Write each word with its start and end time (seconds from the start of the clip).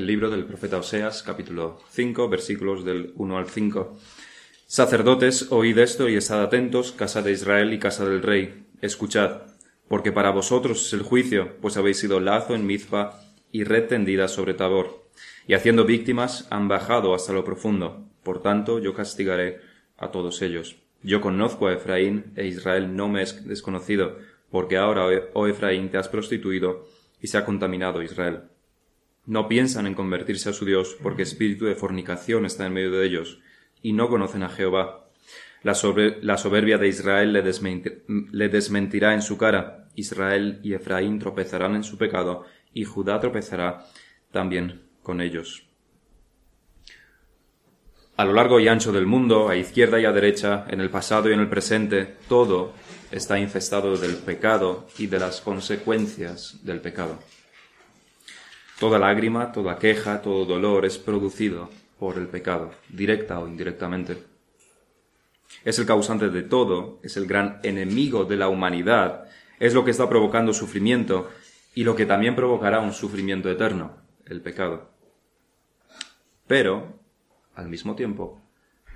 el 0.00 0.06
libro 0.06 0.30
del 0.30 0.46
profeta 0.46 0.78
Oseas, 0.78 1.22
capítulo 1.22 1.78
5, 1.90 2.30
versículos 2.30 2.86
del 2.86 3.12
1 3.16 3.36
al 3.36 3.50
5. 3.50 3.98
Sacerdotes, 4.66 5.52
oíd 5.52 5.76
esto 5.76 6.08
y 6.08 6.16
estad 6.16 6.42
atentos, 6.42 6.92
casa 6.92 7.20
de 7.20 7.32
Israel 7.32 7.74
y 7.74 7.78
casa 7.78 8.06
del 8.06 8.22
rey. 8.22 8.64
Escuchad, 8.80 9.42
porque 9.88 10.10
para 10.10 10.30
vosotros 10.30 10.86
es 10.86 10.94
el 10.94 11.02
juicio, 11.02 11.58
pues 11.60 11.76
habéis 11.76 11.98
sido 11.98 12.18
lazo 12.18 12.54
en 12.54 12.66
Mizpa 12.66 13.20
y 13.52 13.64
red 13.64 13.88
tendida 13.88 14.28
sobre 14.28 14.54
Tabor. 14.54 15.06
Y 15.46 15.52
haciendo 15.52 15.84
víctimas 15.84 16.46
han 16.48 16.66
bajado 16.66 17.14
hasta 17.14 17.34
lo 17.34 17.44
profundo. 17.44 18.08
Por 18.22 18.40
tanto, 18.40 18.78
yo 18.78 18.94
castigaré 18.94 19.60
a 19.98 20.10
todos 20.10 20.40
ellos. 20.40 20.76
Yo 21.02 21.20
conozco 21.20 21.66
a 21.66 21.74
Efraín, 21.74 22.32
e 22.36 22.46
Israel 22.46 22.96
no 22.96 23.10
me 23.10 23.20
es 23.20 23.46
desconocido, 23.46 24.16
porque 24.50 24.78
ahora, 24.78 25.04
oh 25.34 25.46
Efraín, 25.46 25.90
te 25.90 25.98
has 25.98 26.08
prostituido 26.08 26.86
y 27.20 27.26
se 27.26 27.36
ha 27.36 27.44
contaminado 27.44 28.02
Israel. 28.02 28.44
No 29.30 29.46
piensan 29.46 29.86
en 29.86 29.94
convertirse 29.94 30.50
a 30.50 30.52
su 30.52 30.64
Dios, 30.64 30.96
porque 31.00 31.22
espíritu 31.22 31.64
de 31.66 31.76
fornicación 31.76 32.46
está 32.46 32.66
en 32.66 32.72
medio 32.72 32.90
de 32.90 33.06
ellos, 33.06 33.38
y 33.80 33.92
no 33.92 34.08
conocen 34.08 34.42
a 34.42 34.48
Jehová. 34.48 35.06
La, 35.62 35.76
soberbia 35.76 36.78
de 36.78 36.88
Israel 36.88 37.32
le, 37.32 37.44
le 38.32 38.48
desmentirá 38.48 39.14
en 39.14 39.22
su 39.22 39.38
cara. 39.38 39.86
Israel 39.94 40.58
y 40.64 40.74
Efraín 40.74 41.20
tropezarán 41.20 41.76
en 41.76 41.84
su 41.84 41.96
pecado, 41.96 42.44
y 42.74 42.82
Judá 42.82 43.20
tropezará 43.20 43.86
también 44.32 44.82
con 45.00 45.20
ellos. 45.20 45.64
A 48.16 48.24
lo 48.24 48.32
largo 48.32 48.58
y 48.58 48.66
ancho 48.66 48.90
del 48.90 49.06
mundo, 49.06 49.48
a 49.48 49.54
izquierda 49.54 50.00
y 50.00 50.06
a 50.06 50.10
derecha, 50.10 50.64
en 50.68 50.80
el 50.80 50.90
pasado 50.90 51.30
y 51.30 51.34
en 51.34 51.40
el 51.40 51.48
presente, 51.48 52.16
todo 52.28 52.72
está 53.12 53.38
infestado 53.38 53.96
del 53.96 54.16
pecado 54.16 54.88
y 54.98 55.06
de 55.06 55.20
las 55.20 55.40
consecuencias 55.40 56.58
del 56.64 56.80
pecado. 56.80 57.20
Toda 58.80 58.98
lágrima, 58.98 59.52
toda 59.52 59.78
queja, 59.78 60.22
todo 60.22 60.46
dolor 60.46 60.86
es 60.86 60.96
producido 60.96 61.68
por 61.98 62.16
el 62.16 62.28
pecado, 62.28 62.70
directa 62.88 63.38
o 63.38 63.46
indirectamente. 63.46 64.24
Es 65.66 65.78
el 65.78 65.84
causante 65.84 66.30
de 66.30 66.42
todo, 66.42 66.98
es 67.02 67.18
el 67.18 67.26
gran 67.26 67.60
enemigo 67.62 68.24
de 68.24 68.38
la 68.38 68.48
humanidad, 68.48 69.26
es 69.58 69.74
lo 69.74 69.84
que 69.84 69.90
está 69.90 70.08
provocando 70.08 70.54
sufrimiento 70.54 71.28
y 71.74 71.84
lo 71.84 71.94
que 71.94 72.06
también 72.06 72.34
provocará 72.34 72.80
un 72.80 72.94
sufrimiento 72.94 73.50
eterno, 73.50 73.98
el 74.24 74.40
pecado. 74.40 74.88
Pero 76.46 76.98
al 77.56 77.68
mismo 77.68 77.94
tiempo, 77.94 78.40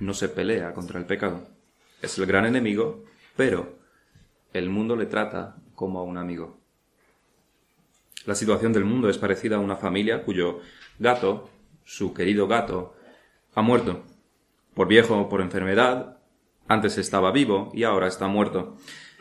no 0.00 0.14
se 0.14 0.30
pelea 0.30 0.72
contra 0.72 0.98
el 0.98 1.04
pecado. 1.04 1.46
Es 2.00 2.16
el 2.16 2.24
gran 2.24 2.46
enemigo, 2.46 3.04
pero 3.36 3.78
el 4.54 4.70
mundo 4.70 4.96
le 4.96 5.04
trata 5.04 5.56
como 5.74 5.98
a 5.98 6.04
un 6.04 6.16
amigo. 6.16 6.63
La 8.26 8.34
situación 8.34 8.72
del 8.72 8.84
mundo 8.84 9.08
es 9.08 9.18
parecida 9.18 9.56
a 9.56 9.60
una 9.60 9.76
familia 9.76 10.22
cuyo 10.22 10.60
gato, 10.98 11.50
su 11.84 12.14
querido 12.14 12.48
gato, 12.48 12.94
ha 13.54 13.62
muerto. 13.62 14.04
Por 14.74 14.88
viejo 14.88 15.18
o 15.18 15.28
por 15.28 15.40
enfermedad, 15.40 16.18
antes 16.66 16.98
estaba 16.98 17.32
vivo 17.32 17.70
y 17.74 17.84
ahora 17.84 18.08
está 18.08 18.26
muerto. 18.26 18.76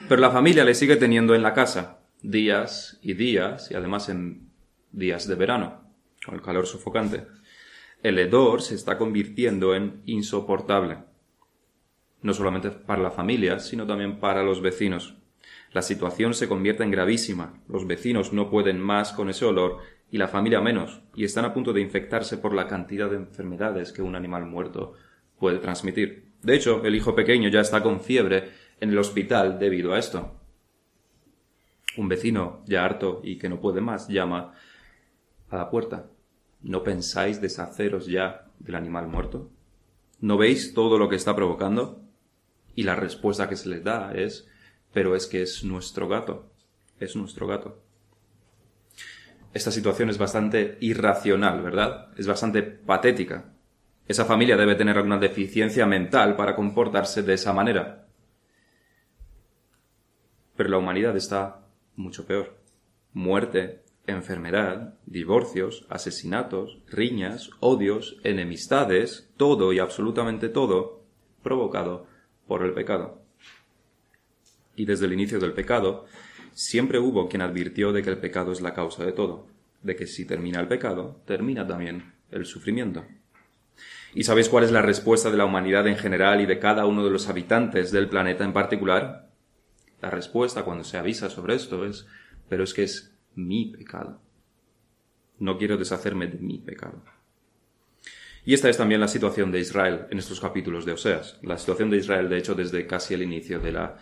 Pero 0.08 0.22
la 0.22 0.32
familia 0.32 0.64
le 0.64 0.76
sigue 0.76 0.96
teniendo 0.96 1.36
en 1.36 1.44
la 1.44 1.54
casa, 1.54 2.00
días 2.22 3.00
y 3.02 3.14
días, 3.14 3.70
y 3.72 3.76
además 3.76 4.10
en 4.10 4.50
días 4.92 5.28
de 5.28 5.36
verano, 5.36 5.82
con 6.26 6.36
el 6.36 6.42
calor 6.42 6.66
sofocante 6.66 7.28
el 8.04 8.20
hedor 8.20 8.62
se 8.62 8.76
está 8.76 8.98
convirtiendo 8.98 9.74
en 9.74 10.02
insoportable. 10.06 10.98
No 12.22 12.34
solamente 12.34 12.70
para 12.70 13.02
la 13.02 13.12
familia, 13.12 13.60
sino 13.60 13.88
también 13.88 14.20
para 14.20 14.44
los 14.44 14.62
vecinos. 14.62 15.16
La 15.74 15.82
situación 15.82 16.36
se 16.36 16.48
convierte 16.48 16.84
en 16.84 16.92
gravísima. 16.92 17.62
Los 17.68 17.88
vecinos 17.88 18.32
no 18.32 18.50
pueden 18.50 18.80
más 18.80 19.12
con 19.12 19.30
ese 19.30 19.46
olor 19.46 19.80
y 20.12 20.20
la 20.20 20.28
familia 20.28 20.62
menos, 20.62 21.02
y 21.16 21.24
están 21.24 21.46
a 21.46 21.54
punto 21.54 21.74
de 21.74 21.82
infectarse 21.82 22.38
por 22.38 22.54
la 22.54 22.68
cantidad 22.68 23.10
de 23.10 23.16
enfermedades 23.16 23.92
que 23.92 24.04
un 24.04 24.16
animal 24.16 24.46
muerto 24.46 24.94
puede 25.40 25.58
transmitir. 25.58 26.32
De 26.44 26.54
hecho, 26.54 26.86
el 26.86 26.94
hijo 26.94 27.16
pequeño 27.16 27.50
ya 27.50 27.62
está 27.62 27.82
con 27.82 28.00
fiebre 28.00 28.52
en 28.80 28.92
el 28.92 29.00
hospital 29.00 29.58
debido 29.58 29.94
a 29.94 30.00
esto. 30.00 30.36
Un 31.98 32.08
vecino, 32.08 32.64
ya 32.68 32.86
harto 32.86 33.22
y 33.24 33.40
que 33.40 33.50
no 33.50 33.60
puede 33.60 33.82
más, 33.82 34.08
llama 34.08 34.54
a 35.50 35.58
la 35.58 35.72
puerta. 35.72 36.06
¿No 36.62 36.84
pensáis 36.84 37.42
deshaceros 37.42 38.06
ya 38.06 38.46
del 38.60 38.76
animal 38.76 39.08
muerto? 39.08 39.50
¿No 40.20 40.38
veis 40.38 40.76
todo 40.76 41.00
lo 41.00 41.10
que 41.10 41.16
está 41.16 41.36
provocando? 41.36 42.02
Y 42.76 42.84
la 42.84 42.96
respuesta 42.96 43.50
que 43.50 43.56
se 43.56 43.70
les 43.70 43.84
da 43.84 44.14
es, 44.14 44.48
pero 44.94 45.16
es 45.16 45.28
que 45.28 45.42
es 45.42 45.64
nuestro 45.64 46.08
gato, 46.08 46.52
es 47.00 47.16
nuestro 47.16 47.48
gato. 47.48 47.82
Esta 49.54 49.72
situación 49.72 50.10
es 50.10 50.18
bastante 50.18 50.78
irracional, 50.80 51.62
¿verdad? 51.62 52.10
Es 52.18 52.28
bastante 52.28 52.64
patética. 52.64 53.54
Esa 54.08 54.26
familia 54.26 54.58
debe 54.58 54.76
tener 54.76 54.98
alguna 54.98 55.18
deficiencia 55.18 55.86
mental 55.86 56.36
para 56.36 56.56
comportarse 56.56 57.24
de 57.24 57.34
esa 57.34 57.54
manera. 57.54 58.08
Pero 60.56 60.70
la 60.70 60.78
humanidad 60.78 61.16
está 61.16 61.68
mucho 61.96 62.26
peor. 62.26 62.58
Muerte, 63.14 63.84
enfermedad, 64.08 64.96
divorcios, 65.06 65.86
asesinatos, 65.90 66.82
riñas, 66.88 67.52
odios, 67.60 68.18
enemistades, 68.24 69.32
todo 69.38 69.72
y 69.72 69.80
absolutamente 69.80 70.50
todo 70.50 71.06
provocado 71.42 72.08
por 72.48 72.64
el 72.64 72.74
pecado. 72.74 73.23
Y 74.76 74.86
desde 74.86 75.06
el 75.06 75.14
inicio 75.14 75.40
del 75.40 75.54
pecado, 75.54 76.06
siempre 76.54 77.00
hubo 77.00 77.28
quien 77.30 77.42
advirtió 77.42 77.92
de 77.92 78.02
que 78.02 78.10
el 78.10 78.18
pecado 78.18 78.52
es 78.52 78.62
la 78.62 78.74
causa 78.74 79.06
de 79.06 79.12
todo, 79.12 79.48
de 79.82 79.96
que 79.96 80.08
si 80.08 80.26
termina 80.26 80.60
el 80.60 80.68
pecado, 80.68 81.22
termina 81.26 81.68
también 81.68 82.14
el 82.32 82.46
sufrimiento. 82.46 83.06
¿Y 84.16 84.24
sabéis 84.24 84.50
cuál 84.50 84.64
es 84.64 84.72
la 84.72 84.82
respuesta 84.82 85.32
de 85.32 85.38
la 85.38 85.46
humanidad 85.46 85.88
en 85.88 85.98
general 85.98 86.42
y 86.42 86.46
de 86.46 86.60
cada 86.60 86.86
uno 86.86 87.04
de 87.04 87.10
los 87.10 87.28
habitantes 87.30 87.92
del 87.92 88.10
planeta 88.10 88.44
en 88.44 88.54
particular? 88.54 89.30
La 90.02 90.10
respuesta 90.10 90.64
cuando 90.64 90.84
se 90.84 90.98
avisa 90.98 91.30
sobre 91.30 91.56
esto 91.56 91.86
es, 91.86 92.06
pero 92.48 92.64
es 92.64 92.74
que 92.74 92.84
es 92.84 93.16
mi 93.36 93.66
pecado. 93.66 94.22
No 95.40 95.58
quiero 95.58 95.78
deshacerme 95.78 96.28
de 96.28 96.38
mi 96.38 96.60
pecado. 96.60 97.04
Y 98.46 98.54
esta 98.54 98.70
es 98.70 98.78
también 98.78 99.02
la 99.02 99.08
situación 99.08 99.52
de 99.52 99.62
Israel 99.62 100.06
en 100.12 100.20
estos 100.20 100.40
capítulos 100.40 100.86
de 100.86 100.92
Oseas. 100.92 101.40
La 101.42 101.58
situación 101.58 101.90
de 101.90 101.98
Israel, 101.98 102.30
de 102.30 102.38
hecho, 102.38 102.54
desde 102.54 102.86
casi 102.86 103.14
el 103.14 103.24
inicio 103.24 103.60
de 103.60 103.72
la, 103.72 103.98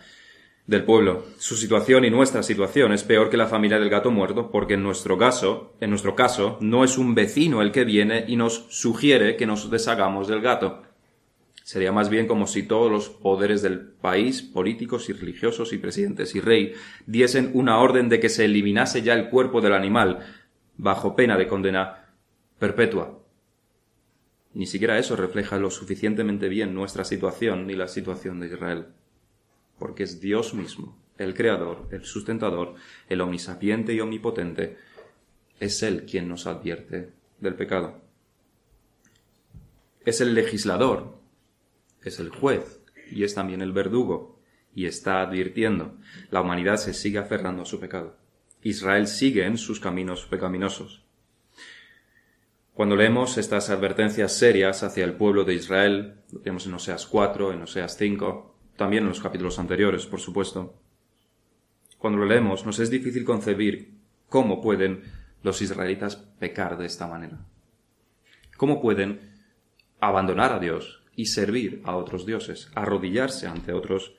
del 0.66 0.84
pueblo. 0.84 1.24
Su 1.38 1.56
situación 1.56 2.04
y 2.04 2.10
nuestra 2.10 2.42
situación 2.42 2.92
es 2.92 3.02
peor 3.04 3.30
que 3.30 3.36
la 3.36 3.48
familia 3.48 3.78
del 3.78 3.90
gato 3.90 4.10
muerto, 4.10 4.50
porque 4.50 4.74
en 4.74 4.82
nuestro 4.82 5.18
caso, 5.18 5.74
en 5.80 5.90
nuestro 5.90 6.14
caso, 6.14 6.58
no 6.60 6.84
es 6.84 6.98
un 6.98 7.14
vecino 7.14 7.62
el 7.62 7.72
que 7.72 7.84
viene 7.84 8.24
y 8.28 8.36
nos 8.36 8.66
sugiere 8.68 9.36
que 9.36 9.46
nos 9.46 9.70
deshagamos 9.70 10.28
del 10.28 10.40
gato. 10.40 10.82
Sería 11.64 11.92
más 11.92 12.08
bien 12.08 12.26
como 12.26 12.46
si 12.46 12.64
todos 12.64 12.90
los 12.90 13.08
poderes 13.08 13.62
del 13.62 13.80
país, 13.80 14.42
políticos 14.42 15.08
y 15.08 15.12
religiosos 15.12 15.72
y 15.72 15.78
presidentes 15.78 16.34
y 16.34 16.40
rey, 16.40 16.74
diesen 17.06 17.50
una 17.54 17.78
orden 17.78 18.08
de 18.08 18.18
que 18.18 18.28
se 18.28 18.44
eliminase 18.44 19.02
ya 19.02 19.14
el 19.14 19.28
cuerpo 19.28 19.60
del 19.60 19.74
animal, 19.74 20.20
bajo 20.76 21.14
pena 21.14 21.36
de 21.36 21.46
condena 21.46 22.14
perpetua. 22.58 23.20
Ni 24.54 24.66
siquiera 24.66 24.98
eso 24.98 25.16
refleja 25.16 25.56
lo 25.58 25.70
suficientemente 25.70 26.48
bien 26.48 26.74
nuestra 26.74 27.04
situación 27.04 27.66
ni 27.66 27.74
la 27.74 27.88
situación 27.88 28.40
de 28.40 28.46
Israel. 28.48 28.86
Porque 29.82 30.04
es 30.04 30.20
Dios 30.20 30.54
mismo, 30.54 30.96
el 31.18 31.34
Creador, 31.34 31.88
el 31.90 32.04
sustentador, 32.04 32.76
el 33.08 33.20
omnisapiente 33.20 33.92
y 33.92 33.98
omnipotente, 33.98 34.76
es 35.58 35.82
Él 35.82 36.06
quien 36.08 36.28
nos 36.28 36.46
advierte 36.46 37.10
del 37.40 37.56
pecado. 37.56 38.00
Es 40.04 40.20
el 40.20 40.34
legislador 40.34 41.20
es 42.04 42.20
el 42.20 42.28
juez 42.28 42.80
y 43.10 43.24
es 43.24 43.34
también 43.34 43.60
el 43.60 43.72
verdugo 43.72 44.38
y 44.72 44.86
está 44.86 45.20
advirtiendo. 45.20 45.96
La 46.30 46.42
humanidad 46.42 46.76
se 46.76 46.94
sigue 46.94 47.18
aferrando 47.18 47.62
a 47.62 47.66
su 47.66 47.80
pecado. 47.80 48.16
Israel 48.62 49.08
sigue 49.08 49.46
en 49.46 49.58
sus 49.58 49.80
caminos 49.80 50.26
pecaminosos. 50.26 51.02
Cuando 52.72 52.94
leemos 52.94 53.36
estas 53.36 53.68
advertencias 53.68 54.32
serias 54.32 54.84
hacia 54.84 55.04
el 55.04 55.14
pueblo 55.14 55.42
de 55.42 55.54
Israel, 55.54 56.22
lo 56.30 56.40
vemos 56.40 56.68
en 56.68 56.74
Oseas 56.74 57.04
4, 57.06 57.52
en 57.52 57.62
Oseas 57.62 57.96
5, 57.98 58.51
también 58.76 59.02
en 59.02 59.08
los 59.08 59.20
capítulos 59.20 59.58
anteriores, 59.58 60.06
por 60.06 60.20
supuesto. 60.20 60.74
Cuando 61.98 62.18
lo 62.18 62.26
leemos, 62.26 62.66
nos 62.66 62.78
es 62.78 62.90
difícil 62.90 63.24
concebir 63.24 63.94
cómo 64.28 64.60
pueden 64.60 65.02
los 65.42 65.62
israelitas 65.62 66.16
pecar 66.16 66.78
de 66.78 66.86
esta 66.86 67.06
manera. 67.06 67.38
¿Cómo 68.56 68.80
pueden 68.80 69.32
abandonar 70.00 70.52
a 70.52 70.58
Dios 70.58 71.02
y 71.14 71.26
servir 71.26 71.80
a 71.84 71.96
otros 71.96 72.26
dioses, 72.26 72.70
arrodillarse 72.74 73.46
ante 73.46 73.72
otros, 73.72 74.14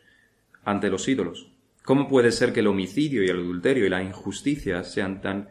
ante 0.63 0.89
los 0.89 1.07
ídolos. 1.07 1.51
¿Cómo 1.83 2.07
puede 2.07 2.31
ser 2.31 2.53
que 2.53 2.61
el 2.61 2.67
homicidio 2.67 3.23
y 3.23 3.27
el 3.27 3.39
adulterio 3.39 3.85
y 3.85 3.89
la 3.89 4.01
injusticia 4.01 4.83
sean 4.83 5.21
tan 5.21 5.49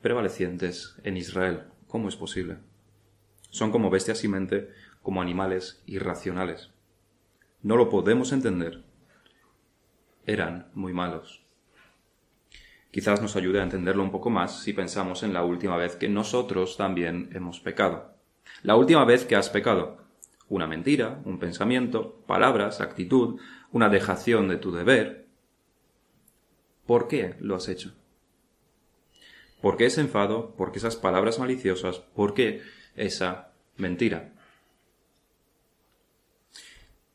prevalecientes 0.00 0.96
en 1.02 1.16
Israel? 1.16 1.64
¿Cómo 1.88 2.08
es 2.08 2.16
posible? 2.16 2.58
Son 3.50 3.72
como 3.72 3.90
bestias 3.90 4.22
y 4.22 4.28
mente, 4.28 4.70
como 5.02 5.20
animales 5.20 5.82
irracionales. 5.86 6.70
No 7.64 7.78
lo 7.78 7.88
podemos 7.88 8.30
entender. 8.32 8.84
Eran 10.26 10.68
muy 10.74 10.92
malos. 10.92 11.42
Quizás 12.90 13.22
nos 13.22 13.36
ayude 13.36 13.58
a 13.58 13.62
entenderlo 13.62 14.02
un 14.02 14.10
poco 14.10 14.28
más 14.28 14.60
si 14.62 14.74
pensamos 14.74 15.22
en 15.22 15.32
la 15.32 15.44
última 15.44 15.78
vez 15.78 15.96
que 15.96 16.10
nosotros 16.10 16.76
también 16.76 17.30
hemos 17.32 17.60
pecado. 17.60 18.12
La 18.62 18.76
última 18.76 19.06
vez 19.06 19.24
que 19.24 19.34
has 19.34 19.48
pecado. 19.48 19.96
Una 20.50 20.66
mentira, 20.66 21.22
un 21.24 21.38
pensamiento, 21.38 22.22
palabras, 22.26 22.82
actitud, 22.82 23.40
una 23.72 23.88
dejación 23.88 24.46
de 24.48 24.58
tu 24.58 24.70
deber. 24.70 25.26
¿Por 26.84 27.08
qué 27.08 27.34
lo 27.40 27.56
has 27.56 27.68
hecho? 27.68 27.94
¿Por 29.62 29.78
qué 29.78 29.86
ese 29.86 30.02
enfado? 30.02 30.54
¿Por 30.54 30.70
qué 30.70 30.80
esas 30.80 30.96
palabras 30.96 31.38
maliciosas? 31.38 32.00
¿Por 32.14 32.34
qué 32.34 32.60
esa 32.94 33.52
mentira? 33.78 34.33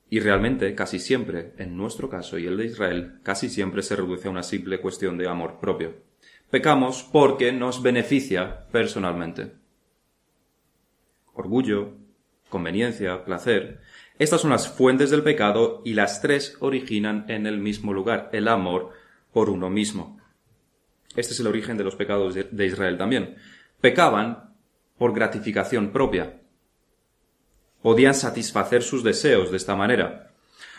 Y 0.10 0.20
realmente, 0.20 0.74
casi 0.74 1.00
siempre, 1.00 1.54
en 1.58 1.78
nuestro 1.78 2.10
caso 2.10 2.38
y 2.40 2.48
el 2.48 2.58
de 2.58 2.66
Israel, 2.66 3.20
casi 3.24 3.50
siempre 3.50 3.84
se 3.84 3.96
reduce 3.96 4.28
a 4.28 4.32
una 4.32 4.44
simple 4.44 4.82
cuestión 4.82 5.18
de 5.18 5.28
amor 5.28 5.60
propio. 5.60 5.98
Pecamos 6.50 7.08
porque 7.12 7.52
nos 7.52 7.84
beneficia 7.84 8.66
personalmente. 8.72 9.52
Orgullo, 11.34 11.94
conveniencia, 12.50 13.24
placer. 13.24 13.82
Estas 14.18 14.42
son 14.42 14.50
las 14.50 14.68
fuentes 14.68 15.12
del 15.12 15.22
pecado 15.22 15.84
y 15.86 15.94
las 15.94 16.22
tres 16.22 16.58
originan 16.60 17.26
en 17.28 17.46
el 17.46 17.60
mismo 17.60 17.94
lugar, 17.94 18.30
el 18.34 18.48
amor 18.48 18.92
por 19.32 19.52
uno 19.52 19.70
mismo. 19.70 20.20
Este 21.16 21.34
es 21.34 21.40
el 21.40 21.48
origen 21.48 21.78
de 21.78 21.84
los 21.84 21.96
pecados 21.96 22.34
de 22.34 22.66
Israel 22.66 22.98
también. 22.98 23.36
Pecaban 23.80 24.56
por 24.98 25.14
gratificación 25.14 25.92
propia, 25.92 26.39
podían 27.82 28.14
satisfacer 28.14 28.84
sus 28.84 29.04
deseos 29.04 29.52
de 29.52 29.58
esta 29.58 29.76
manera. 29.76 30.34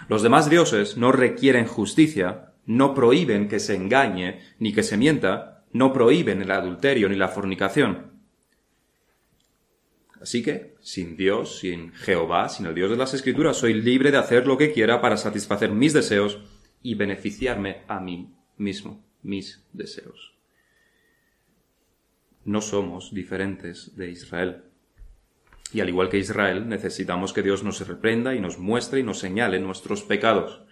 Los 0.09 0.23
demás 0.23 0.51
dioses 0.51 0.97
no 0.97 1.13
requieren 1.13 1.67
justicia, 1.67 2.53
no 2.67 2.95
prohíben 2.95 3.49
que 3.49 3.61
se 3.61 3.75
engañe 3.75 4.41
ni 4.59 4.73
que 4.73 4.83
se 4.83 4.97
mienta, 4.97 5.65
no 5.73 5.93
prohíben 5.93 6.43
el 6.43 6.51
adulterio 6.51 7.09
ni 7.09 7.17
la 7.17 7.29
fornicación. 7.29 8.11
Así 10.21 10.43
que, 10.43 10.77
sin 10.81 11.17
Dios, 11.17 11.61
sin 11.61 11.93
Jehová, 11.93 12.49
sin 12.51 12.67
el 12.67 12.75
Dios 12.75 12.91
de 12.91 12.97
las 12.97 13.15
Escrituras, 13.15 13.57
soy 13.57 13.73
libre 13.73 14.11
de 14.11 14.19
hacer 14.19 14.47
lo 14.47 14.59
que 14.59 14.73
quiera 14.73 15.01
para 15.01 15.17
satisfacer 15.17 15.71
mis 15.71 15.95
deseos 15.95 16.39
y 16.83 16.95
beneficiarme 16.95 17.83
a 17.89 18.01
mí 18.01 18.35
mismo, 18.59 19.03
mis 19.23 19.65
deseos. 19.73 20.35
No 22.45 22.61
somos 22.61 23.15
diferentes 23.15 23.97
de 23.97 24.11
Israel. 24.11 24.65
Y 25.73 25.81
al 25.81 25.89
igual 25.89 26.09
que 26.09 26.19
Israel, 26.19 26.69
necesitamos 26.69 27.33
que 27.33 27.43
Dios 27.43 27.63
nos 27.63 27.87
reprenda 27.87 28.35
y 28.35 28.41
nos 28.41 28.59
muestre 28.59 29.01
y 29.01 29.03
nos 29.03 29.19
señale 29.19 29.61
nuestros 29.61 30.03
pecados. 30.03 30.63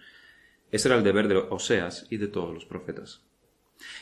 Ese 0.71 0.89
era 0.89 0.97
el 0.97 1.03
deber 1.03 1.27
de 1.27 1.37
Oseas 1.37 2.05
y 2.09 2.17
de 2.17 2.27
todos 2.27 2.53
los 2.53 2.65
profetas. 2.65 3.23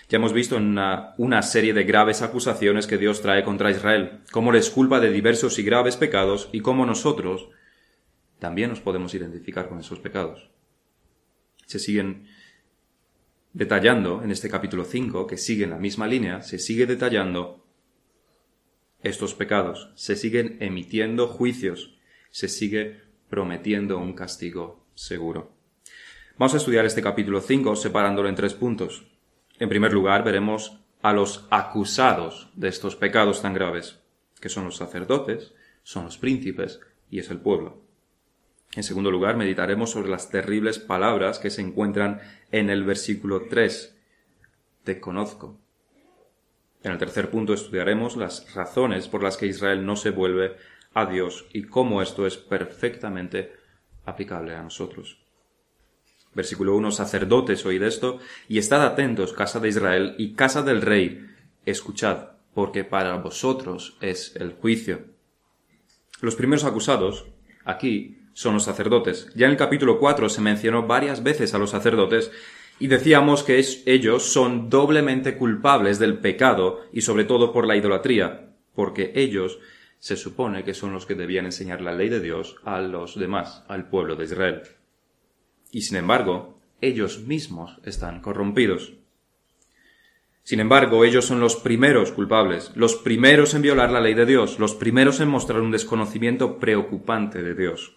Ya 0.10 0.18
hemos 0.18 0.34
visto 0.34 0.58
en 0.58 0.64
una, 0.64 1.14
una, 1.18 1.44
serie 1.44 1.74
de 1.74 1.84
graves 1.84 2.24
acusaciones 2.24 2.88
que 2.88 2.98
Dios 2.98 3.22
trae 3.22 3.44
contra 3.44 3.70
Israel, 3.70 4.22
cómo 4.32 4.52
les 4.52 4.72
culpa 4.72 5.00
de 5.00 5.12
diversos 5.12 5.60
y 5.60 5.64
graves 5.64 5.98
pecados 5.98 6.50
y 6.52 6.62
cómo 6.62 6.86
nosotros 6.86 7.50
también 8.40 8.72
nos 8.72 8.82
podemos 8.82 9.14
identificar 9.14 9.70
con 9.70 9.80
esos 9.80 10.00
pecados. 10.00 10.50
Se 11.68 11.78
siguen 11.78 12.28
detallando 13.54 14.24
en 14.24 14.32
este 14.32 14.50
capítulo 14.50 14.84
5, 14.84 15.28
que 15.28 15.38
sigue 15.38 15.66
en 15.66 15.72
la 15.72 15.78
misma 15.78 16.08
línea, 16.08 16.42
se 16.42 16.60
sigue 16.60 16.86
detallando 16.86 17.67
estos 19.04 19.34
pecados, 19.36 19.92
se 19.96 20.16
siguen 20.16 20.58
emitiendo 20.60 21.28
juicios, 21.28 21.98
se 22.30 22.48
sigue 22.48 23.02
prometiendo 23.30 23.98
un 23.98 24.14
castigo 24.14 24.86
seguro. 24.96 25.52
Vamos 26.38 26.54
a 26.54 26.58
estudiar 26.58 26.86
este 26.86 27.02
capítulo 27.02 27.42
5 27.42 27.76
separándolo 27.76 28.30
en 28.30 28.36
tres 28.36 28.54
puntos. 28.54 29.08
En 29.60 29.70
primer 29.70 29.94
lugar, 29.94 30.24
veremos 30.24 30.80
a 31.02 31.14
los 31.14 31.48
acusados 31.50 32.50
de 32.56 32.68
estos 32.68 32.96
pecados 32.96 33.42
tan 33.42 33.54
graves, 33.54 34.00
que 34.40 34.50
son 34.50 34.66
los 34.66 34.78
sacerdotes, 34.78 35.54
son 35.84 36.06
los 36.06 36.18
príncipes 36.18 36.80
y 37.10 37.20
es 37.20 37.30
el 37.32 37.40
pueblo. 37.40 37.82
En 38.76 38.84
segundo 38.84 39.10
lugar, 39.10 39.38
meditaremos 39.38 39.92
sobre 39.92 40.10
las 40.10 40.30
terribles 40.30 40.80
palabras 40.80 41.40
que 41.40 41.50
se 41.50 41.62
encuentran 41.62 42.22
en 42.52 42.70
el 42.70 42.84
versículo 42.84 43.48
3. 43.50 43.98
Te 44.84 45.00
conozco. 45.00 45.58
En 46.88 46.94
el 46.94 47.00
tercer 47.00 47.30
punto 47.30 47.54
estudiaremos 47.54 48.16
las 48.16 48.54
razones 48.54 49.10
por 49.10 49.22
las 49.22 49.36
que 49.36 49.46
Israel 49.46 49.86
no 49.86 49.98
se 49.98 50.10
vuelve 50.10 50.56
a 50.94 51.06
Dios 51.06 51.46
y 51.52 51.64
cómo 51.64 52.02
esto 52.02 52.26
es 52.26 52.38
perfectamente 52.38 53.52
aplicable 54.06 54.56
a 54.56 54.64
nosotros. 54.64 55.20
Versículo 56.34 56.78
1. 56.78 56.92
Sacerdotes, 56.92 57.66
oíd 57.66 57.84
esto, 57.84 58.20
y 58.48 58.58
estad 58.58 58.86
atentos, 58.86 59.34
casa 59.34 59.60
de 59.60 59.68
Israel 59.68 60.16
y 60.18 60.34
casa 60.34 60.62
del 60.62 60.82
rey, 60.82 61.28
escuchad, 61.66 62.30
porque 62.54 62.86
para 62.86 63.18
vosotros 63.18 63.98
es 64.00 64.34
el 64.38 64.54
juicio. 64.54 65.08
Los 66.22 66.36
primeros 66.36 66.64
acusados, 66.64 67.26
aquí, 67.66 68.18
son 68.32 68.54
los 68.54 68.64
sacerdotes. 68.64 69.30
Ya 69.36 69.48
en 69.48 69.52
el 69.52 69.58
capítulo 69.58 70.00
4 70.00 70.30
se 70.30 70.42
mencionó 70.42 70.88
varias 70.88 71.22
veces 71.22 71.54
a 71.54 71.58
los 71.58 71.72
sacerdotes 71.72 72.32
y 72.80 72.88
decíamos 72.88 73.44
que 73.44 73.64
ellos 73.86 74.24
son 74.32 74.70
doblemente 74.70 75.36
culpables 75.38 76.00
del 76.00 76.20
pecado 76.20 76.82
y 76.94 77.02
sobre 77.02 77.26
todo 77.26 77.52
por 77.52 77.66
la 77.66 77.76
idolatría, 77.76 78.52
porque 78.76 79.12
ellos 79.16 79.60
se 80.00 80.16
supone 80.16 80.64
que 80.64 80.74
son 80.74 80.94
los 80.94 81.06
que 81.06 81.16
debían 81.16 81.46
enseñar 81.46 81.82
la 81.82 81.94
ley 81.94 82.10
de 82.10 82.20
Dios 82.20 82.56
a 82.64 82.80
los 82.82 83.18
demás, 83.20 83.64
al 83.68 83.90
pueblo 83.90 84.16
de 84.16 84.26
Israel. 84.26 84.62
Y 85.72 85.82
sin 85.82 85.98
embargo, 85.98 86.60
ellos 86.82 87.22
mismos 87.22 87.80
están 87.84 88.22
corrompidos. 88.22 88.94
Sin 90.44 90.60
embargo, 90.60 91.04
ellos 91.04 91.26
son 91.26 91.40
los 91.40 91.58
primeros 91.58 92.12
culpables, 92.12 92.72
los 92.76 92.96
primeros 92.96 93.54
en 93.54 93.64
violar 93.64 93.92
la 93.92 94.00
ley 94.00 94.14
de 94.14 94.26
Dios, 94.26 94.60
los 94.60 94.76
primeros 94.76 95.20
en 95.20 95.28
mostrar 95.28 95.60
un 95.60 95.72
desconocimiento 95.72 96.58
preocupante 96.58 97.44
de 97.44 97.54
Dios. 97.54 97.97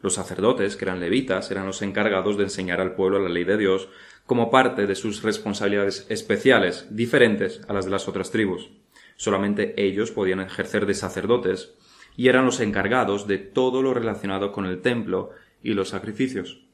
Los 0.00 0.14
sacerdotes, 0.14 0.76
que 0.76 0.84
eran 0.84 1.00
levitas, 1.00 1.50
eran 1.50 1.66
los 1.66 1.82
encargados 1.82 2.36
de 2.36 2.44
enseñar 2.44 2.80
al 2.80 2.94
pueblo 2.94 3.18
la 3.18 3.28
ley 3.28 3.44
de 3.44 3.56
Dios 3.56 3.88
como 4.26 4.50
parte 4.50 4.86
de 4.86 4.94
sus 4.94 5.22
responsabilidades 5.22 6.06
especiales, 6.08 6.86
diferentes 6.90 7.62
a 7.68 7.72
las 7.72 7.86
de 7.86 7.90
las 7.90 8.06
otras 8.08 8.30
tribus. 8.30 8.70
Solamente 9.16 9.74
ellos 9.82 10.12
podían 10.12 10.40
ejercer 10.40 10.86
de 10.86 10.94
sacerdotes 10.94 11.74
y 12.16 12.28
eran 12.28 12.44
los 12.44 12.60
encargados 12.60 13.26
de 13.26 13.38
todo 13.38 13.82
lo 13.82 13.94
relacionado 13.94 14.52
con 14.52 14.66
el 14.66 14.80
templo 14.80 15.30
y 15.62 15.74
los 15.74 15.88
sacrificios. 15.88 16.64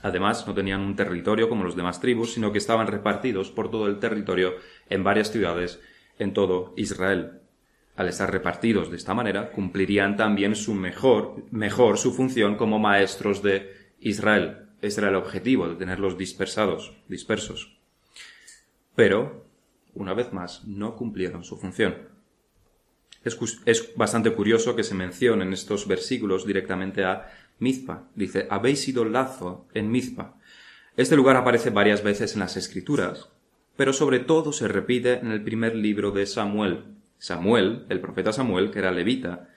Además, 0.00 0.46
no 0.46 0.54
tenían 0.54 0.80
un 0.80 0.96
territorio 0.96 1.48
como 1.48 1.64
los 1.64 1.76
demás 1.76 2.00
tribus, 2.00 2.32
sino 2.32 2.50
que 2.50 2.58
estaban 2.58 2.86
repartidos 2.86 3.50
por 3.50 3.70
todo 3.70 3.86
el 3.86 3.98
territorio 3.98 4.54
en 4.88 5.04
varias 5.04 5.30
ciudades 5.30 5.80
en 6.18 6.32
todo 6.32 6.72
Israel 6.76 7.41
al 7.96 8.08
estar 8.08 8.30
repartidos 8.30 8.90
de 8.90 8.96
esta 8.96 9.14
manera, 9.14 9.52
cumplirían 9.52 10.16
también 10.16 10.56
su 10.56 10.74
mejor, 10.74 11.44
mejor 11.50 11.98
su 11.98 12.12
función 12.12 12.56
como 12.56 12.78
maestros 12.78 13.42
de 13.42 13.92
Israel. 14.00 14.68
Este 14.80 15.00
era 15.00 15.10
el 15.10 15.16
objetivo, 15.16 15.68
de 15.68 15.76
tenerlos 15.76 16.16
dispersados, 16.16 16.96
dispersos. 17.08 17.78
Pero, 18.96 19.46
una 19.94 20.14
vez 20.14 20.32
más, 20.32 20.64
no 20.64 20.96
cumplieron 20.96 21.44
su 21.44 21.56
función. 21.58 22.08
Es, 23.24 23.38
es 23.66 23.94
bastante 23.94 24.32
curioso 24.32 24.74
que 24.74 24.82
se 24.82 24.94
mencione 24.94 25.44
en 25.44 25.52
estos 25.52 25.86
versículos 25.86 26.46
directamente 26.46 27.04
a 27.04 27.30
Mizpa. 27.58 28.08
Dice, 28.16 28.46
habéis 28.50 28.80
sido 28.80 29.04
lazo 29.04 29.66
en 29.74 29.90
Mizpa. 29.90 30.36
Este 30.96 31.14
lugar 31.16 31.36
aparece 31.36 31.70
varias 31.70 32.02
veces 32.02 32.34
en 32.34 32.40
las 32.40 32.56
Escrituras, 32.56 33.28
pero 33.76 33.92
sobre 33.92 34.18
todo 34.18 34.52
se 34.52 34.68
repite 34.68 35.14
en 35.14 35.30
el 35.30 35.42
primer 35.42 35.74
libro 35.74 36.10
de 36.10 36.26
Samuel, 36.26 36.84
Samuel, 37.22 37.86
el 37.88 38.00
profeta 38.00 38.32
Samuel, 38.32 38.72
que 38.72 38.80
era 38.80 38.90
levita, 38.90 39.48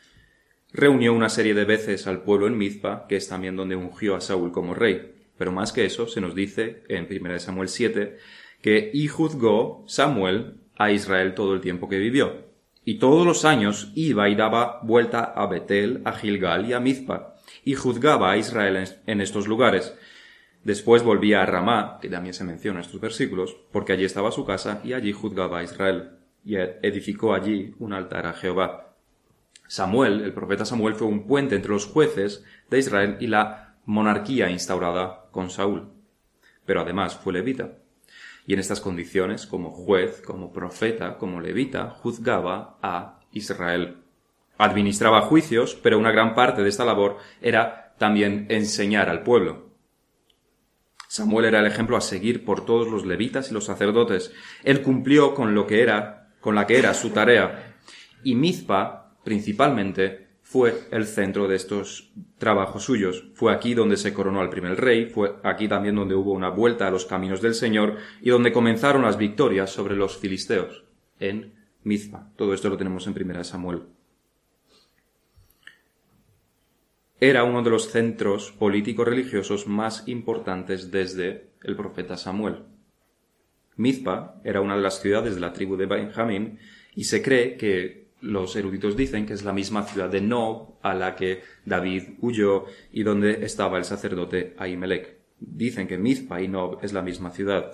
reunió 0.72 1.15
una 1.15 1.29
serie 1.29 1.55
de 1.55 1.65
veces 1.65 2.05
al 2.05 2.22
pueblo 2.22 2.45
en 2.45 2.60
Mizpa, 2.60 3.07
que 3.10 3.15
es 3.15 3.27
también 3.27 3.55
donde 3.55 3.75
ungió 3.75 4.15
a 4.15 4.22
Saúl 4.22 4.51
como 4.51 4.75
rey. 4.75 5.15
Pero 5.36 5.51
más 5.51 5.74
que 5.74 5.84
eso, 5.84 6.07
se 6.07 6.22
nos 6.22 6.36
dice 6.36 6.84
en 6.89 7.07
1 7.10 7.39
Samuel 7.39 7.67
7 7.67 8.17
que 8.62 8.91
y 8.93 9.07
juzgó 9.07 9.84
Samuel 9.88 10.57
a 10.77 10.91
Israel 10.91 11.34
todo 11.34 11.55
el 11.55 11.62
tiempo 11.62 11.89
que 11.89 11.98
vivió. 11.98 12.45
Y 12.84 13.00
todos 13.00 13.25
los 13.25 13.45
años 13.45 13.91
iba 13.95 14.29
y 14.29 14.36
daba 14.36 14.79
vuelta 14.84 15.24
a 15.24 15.48
Betel, 15.48 16.03
a 16.05 16.12
Gilgal 16.12 16.69
y 16.69 16.74
a 16.74 16.79
Mizpa, 16.79 17.36
y 17.63 17.74
juzgaba 17.74 18.31
a 18.31 18.38
Israel 18.38 18.88
en 19.07 19.22
estos 19.22 19.48
lugares. 19.48 19.98
Después 20.63 21.01
volvía 21.01 21.41
a 21.41 21.48
Ramá, 21.48 21.98
que 22.00 22.10
también 22.10 22.36
se 22.36 22.43
menciona 22.43 22.77
en 22.77 22.86
estos 22.86 23.01
versículos, 23.01 23.57
porque 23.72 23.93
allí 23.93 24.05
estaba 24.05 24.31
su 24.31 24.45
casa 24.45 24.81
y 24.84 24.93
allí 24.93 25.13
juzgaba 25.13 25.57
a 25.57 25.63
Israel 25.63 26.14
y 26.46 26.56
edificó 26.56 27.34
allí 27.34 27.74
un 27.80 27.92
altar 27.92 28.28
a 28.28 28.34
Jehová. 28.34 28.94
Samuel, 29.68 30.22
el 30.22 30.34
profeta 30.34 30.64
Samuel, 30.64 30.94
fue 30.94 31.08
un 31.08 31.25
puente 31.25 31.56
entre 31.56 31.72
los 31.72 31.88
jueces 31.88 32.46
de 32.70 32.80
Israel 32.80 33.18
y 33.20 33.28
la 33.28 33.75
monarquía 33.86 34.50
instaurada 34.52 35.25
con 35.32 35.50
Saúl. 35.50 35.90
Pero 36.66 36.82
además 36.82 37.16
fue 37.16 37.34
levita. 37.34 37.80
Y 38.46 38.54
en 38.54 38.60
estas 38.60 38.80
condiciones, 38.80 39.48
como 39.48 39.72
juez, 39.72 40.22
como 40.22 40.54
profeta, 40.54 41.18
como 41.18 41.42
levita, 41.42 41.90
juzgaba 41.90 42.78
a 42.84 43.22
Israel. 43.32 44.04
Administraba 44.60 45.22
juicios, 45.22 45.75
pero 45.75 45.98
una 45.98 46.12
gran 46.12 46.36
parte 46.36 46.62
de 46.62 46.70
esta 46.70 46.86
labor 46.86 47.18
era 47.42 47.96
también 47.98 48.46
enseñar 48.50 49.10
al 49.10 49.24
pueblo. 49.24 49.66
Samuel 51.08 51.46
era 51.46 51.60
el 51.60 51.66
ejemplo 51.66 51.98
a 51.98 52.02
seguir 52.02 52.46
por 52.46 52.66
todos 52.66 52.88
los 52.88 53.06
levitas 53.06 53.50
y 53.50 53.54
los 53.54 53.66
sacerdotes. 53.66 54.32
Él 54.64 54.82
cumplió 54.82 55.34
con 55.34 55.56
lo 55.56 55.66
que 55.66 55.82
era, 55.82 56.25
con 56.46 56.54
la 56.54 56.68
que 56.68 56.78
era 56.78 56.94
su 56.94 57.10
tarea. 57.10 57.75
Y 58.24 58.36
Mizpa, 58.36 59.16
principalmente, 59.24 60.28
fue 60.44 60.75
el 60.92 61.08
centro 61.08 61.48
de 61.48 61.56
estos 61.56 62.12
trabajos 62.38 62.84
suyos. 62.84 63.24
Fue 63.34 63.52
aquí 63.52 63.74
donde 63.74 63.98
se 63.98 64.14
coronó 64.14 64.42
al 64.42 64.52
primer 64.52 64.80
rey, 64.80 65.08
fue 65.08 65.38
aquí 65.42 65.68
también 65.68 65.96
donde 65.96 66.14
hubo 66.14 66.34
una 66.34 66.50
vuelta 66.50 66.88
a 66.88 66.92
los 66.92 67.08
caminos 67.08 67.42
del 67.42 67.56
Señor 67.56 67.96
y 68.22 68.30
donde 68.30 68.54
comenzaron 68.54 69.02
las 69.02 69.18
victorias 69.18 69.72
sobre 69.72 69.96
los 69.96 70.18
filisteos, 70.20 70.84
en 71.20 71.56
Mizpa. 71.82 72.30
Todo 72.36 72.54
esto 72.54 72.70
lo 72.70 72.78
tenemos 72.78 73.08
en 73.08 73.16
primera 73.16 73.44
Samuel. 73.44 73.82
era 77.20 77.44
uno 77.44 77.64
de 77.64 77.72
los 77.72 77.90
centros 77.90 78.52
políticos 78.52 79.08
religiosos 79.08 79.66
más 79.66 80.08
importantes 80.08 80.92
desde 80.92 81.50
el 81.64 81.75
profeta 81.75 82.18
Samuel. 82.18 82.66
Mizpa 83.77 84.41
era 84.44 84.62
una 84.62 84.75
de 84.75 84.82
las 84.82 85.01
ciudades 85.01 85.36
de 85.36 85.41
la 85.41 85.53
tribu 85.53 85.75
de 85.75 85.86
Benjamín 85.86 86.60
y 86.96 87.05
se 87.05 87.22
cree 87.22 87.58
que 87.58 88.05
los 88.22 88.55
eruditos 88.55 88.96
dicen 88.96 89.25
que 89.25 89.34
es 89.34 89.44
la 89.44 89.53
misma 89.53 89.84
ciudad 89.84 90.10
de 90.10 90.22
Nob 90.22 90.75
a 90.82 90.94
la 90.94 91.15
que 91.15 91.44
David 91.65 92.03
huyó 92.22 92.65
y 92.91 93.03
donde 93.03 93.46
estaba 93.46 93.77
el 93.77 93.86
sacerdote 93.86 94.55
Ahimelech. 94.58 95.17
Dicen 95.39 95.88
que 95.88 95.98
Mizpa 95.98 96.41
y 96.41 96.48
Nob 96.48 96.79
es 96.82 96.94
la 96.94 97.01
misma 97.01 97.29
ciudad. 97.32 97.72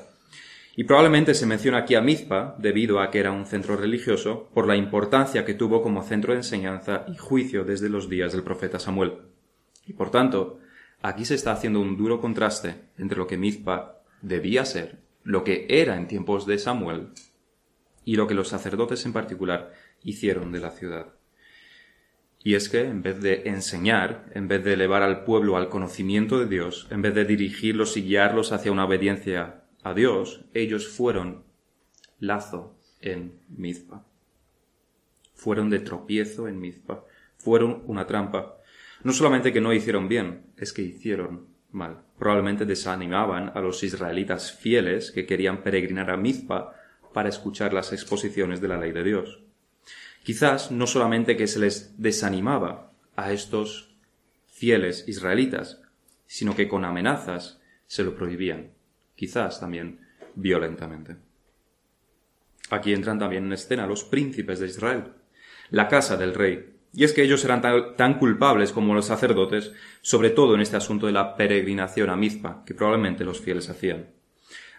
Y 0.75 0.85
probablemente 0.85 1.33
se 1.33 1.45
menciona 1.45 1.79
aquí 1.79 1.95
a 1.95 2.01
Mizpa 2.01 2.55
debido 2.57 2.99
a 2.99 3.11
que 3.11 3.19
era 3.19 3.31
un 3.31 3.45
centro 3.45 3.75
religioso 3.75 4.49
por 4.53 4.67
la 4.67 4.75
importancia 4.75 5.45
que 5.45 5.53
tuvo 5.53 5.81
como 5.81 6.01
centro 6.01 6.33
de 6.33 6.39
enseñanza 6.39 7.05
y 7.07 7.17
juicio 7.17 7.63
desde 7.63 7.89
los 7.89 8.09
días 8.09 8.31
del 8.31 8.43
profeta 8.43 8.79
Samuel. 8.79 9.13
Y 9.85 9.93
por 9.93 10.11
tanto, 10.11 10.59
aquí 11.01 11.25
se 11.25 11.35
está 11.35 11.51
haciendo 11.51 11.81
un 11.81 11.97
duro 11.97 12.19
contraste 12.19 12.75
entre 12.97 13.17
lo 13.17 13.27
que 13.27 13.37
Mizpa 13.37 14.01
debía 14.21 14.65
ser, 14.65 14.99
lo 15.23 15.43
que 15.43 15.67
era 15.69 15.97
en 15.97 16.07
tiempos 16.07 16.45
de 16.45 16.57
Samuel, 16.57 17.09
y 18.03 18.15
lo 18.15 18.27
que 18.27 18.33
los 18.33 18.47
sacerdotes 18.47 19.05
en 19.05 19.13
particular 19.13 19.73
hicieron 20.03 20.51
de 20.51 20.59
la 20.59 20.71
ciudad. 20.71 21.13
Y 22.43 22.55
es 22.55 22.69
que 22.69 22.81
en 22.81 23.03
vez 23.03 23.21
de 23.21 23.43
enseñar, 23.45 24.31
en 24.33 24.47
vez 24.47 24.63
de 24.63 24.73
elevar 24.73 25.03
al 25.03 25.23
pueblo 25.23 25.57
al 25.57 25.69
conocimiento 25.69 26.39
de 26.39 26.47
Dios, 26.47 26.87
en 26.89 27.03
vez 27.03 27.13
de 27.13 27.25
dirigirlos 27.25 27.97
y 27.97 28.01
guiarlos 28.01 28.51
hacia 28.51 28.71
una 28.71 28.85
obediencia 28.85 29.63
a 29.83 29.93
Dios, 29.93 30.45
ellos 30.53 30.87
fueron 30.87 31.43
lazo 32.19 32.79
en 32.99 33.39
Mizpa. 33.49 34.05
Fueron 35.35 35.69
de 35.69 35.79
tropiezo 35.79 36.47
en 36.47 36.59
Mizpa. 36.59 37.05
Fueron 37.37 37.83
una 37.85 38.07
trampa. 38.07 38.57
No 39.03 39.13
solamente 39.13 39.53
que 39.53 39.61
no 39.61 39.73
hicieron 39.73 40.07
bien, 40.07 40.45
es 40.57 40.73
que 40.73 40.81
hicieron 40.81 41.47
mal. 41.71 42.03
Probablemente 42.21 42.65
desanimaban 42.65 43.51
a 43.55 43.61
los 43.61 43.81
israelitas 43.81 44.51
fieles 44.51 45.09
que 45.11 45.25
querían 45.25 45.63
peregrinar 45.63 46.11
a 46.11 46.17
Mizpa 46.17 46.75
para 47.15 47.29
escuchar 47.29 47.73
las 47.73 47.93
exposiciones 47.93 48.61
de 48.61 48.67
la 48.67 48.77
ley 48.77 48.91
de 48.91 49.03
Dios. 49.03 49.41
Quizás 50.21 50.69
no 50.69 50.85
solamente 50.85 51.35
que 51.35 51.47
se 51.47 51.57
les 51.57 51.99
desanimaba 51.99 52.91
a 53.15 53.31
estos 53.31 53.95
fieles 54.45 55.07
israelitas, 55.07 55.81
sino 56.27 56.55
que 56.55 56.67
con 56.67 56.85
amenazas 56.85 57.59
se 57.87 58.03
lo 58.03 58.13
prohibían, 58.13 58.69
quizás 59.15 59.59
también 59.59 60.01
violentamente. 60.35 61.15
Aquí 62.69 62.93
entran 62.93 63.17
también 63.17 63.45
en 63.45 63.53
escena 63.53 63.87
los 63.87 64.03
príncipes 64.03 64.59
de 64.59 64.67
Israel, 64.67 65.05
la 65.71 65.87
casa 65.87 66.17
del 66.17 66.35
rey, 66.35 66.70
y 66.93 67.05
es 67.05 67.13
que 67.13 67.23
ellos 67.23 67.43
eran 67.45 67.61
tan, 67.95 68.19
culpables 68.19 68.71
como 68.73 68.93
los 68.93 69.05
sacerdotes, 69.05 69.71
sobre 70.01 70.29
todo 70.29 70.55
en 70.55 70.61
este 70.61 70.75
asunto 70.75 71.05
de 71.05 71.13
la 71.13 71.35
peregrinación 71.35 72.09
a 72.09 72.17
Mizpa, 72.17 72.63
que 72.65 72.73
probablemente 72.73 73.23
los 73.23 73.39
fieles 73.39 73.69
hacían. 73.69 74.09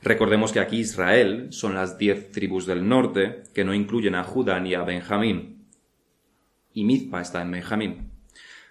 Recordemos 0.02 0.52
que 0.52 0.60
aquí 0.60 0.80
Israel 0.80 1.48
son 1.50 1.74
las 1.74 1.96
diez 1.96 2.30
tribus 2.30 2.66
del 2.66 2.86
norte, 2.86 3.44
que 3.54 3.64
no 3.64 3.72
incluyen 3.72 4.14
a 4.14 4.24
Judá 4.24 4.60
ni 4.60 4.74
a 4.74 4.82
Benjamín. 4.82 5.68
Y 6.74 6.84
Mizpa 6.84 7.20
está 7.20 7.40
en 7.40 7.50
Benjamín. 7.50 8.10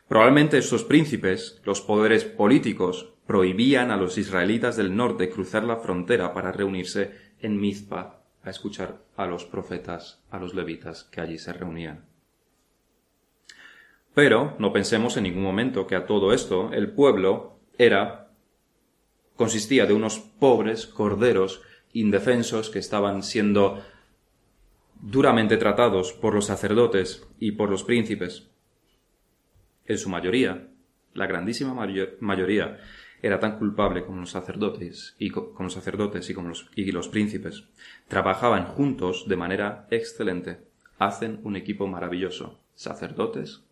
Probablemente 0.08 0.58
estos 0.58 0.84
príncipes, 0.84 1.62
los 1.64 1.82
poderes 1.82 2.26
políticos, 2.26 3.14
prohibían 3.26 3.92
a 3.92 3.98
los 3.98 4.18
israelitas 4.18 4.76
del 4.76 4.96
norte 4.96 5.30
cruzar 5.30 5.64
la 5.64 5.78
frontera 5.78 6.34
para 6.34 6.52
reunirse 6.52 7.16
en 7.40 7.60
Mizpa 7.60 8.22
a 8.44 8.50
escuchar 8.50 9.02
a 9.16 9.26
los 9.26 9.46
profetas, 9.46 10.22
a 10.30 10.38
los 10.38 10.54
levitas 10.54 11.06
que 11.06 11.22
allí 11.22 11.38
se 11.38 11.54
reunían. 11.54 12.11
Pero 14.14 14.56
no 14.60 14.74
pensemos 14.74 15.16
en 15.18 15.24
ningún 15.24 15.44
momento 15.44 15.88
que 15.88 15.96
a 15.96 16.06
todo 16.06 16.34
esto 16.34 16.72
el 16.74 16.92
pueblo 16.92 17.60
era 17.78 18.32
consistía 19.36 19.86
de 19.86 19.94
unos 19.94 20.20
pobres 20.20 20.86
corderos 20.86 21.62
indefensos 21.94 22.70
que 22.70 22.80
estaban 22.80 23.24
siendo 23.24 23.82
duramente 25.02 25.58
tratados 25.58 26.14
por 26.14 26.36
los 26.36 26.46
sacerdotes 26.46 27.28
y 27.40 27.54
por 27.54 27.70
los 27.70 27.84
príncipes. 27.84 28.50
En 29.86 29.98
su 29.98 30.10
mayoría, 30.10 30.68
la 31.14 31.26
grandísima 31.26 31.74
mayoría, 31.74 32.80
era 33.24 33.40
tan 33.40 33.58
culpable 33.58 34.04
como 34.04 34.22
los 34.22 34.32
sacerdotes 34.32 35.16
y 35.18 35.30
como 35.30 35.54
los 35.60 35.74
sacerdotes 35.74 36.30
y 36.30 36.34
como 36.34 36.50
los, 36.50 36.70
y 36.76 36.92
los 36.92 37.08
príncipes. 37.08 37.66
Trabajaban 38.08 38.66
juntos 38.66 39.26
de 39.28 39.38
manera 39.38 39.88
excelente. 39.92 40.60
Hacen 40.98 41.40
un 41.44 41.56
equipo 41.56 41.88
maravilloso. 41.88 42.60
Sacerdotes 42.74 43.64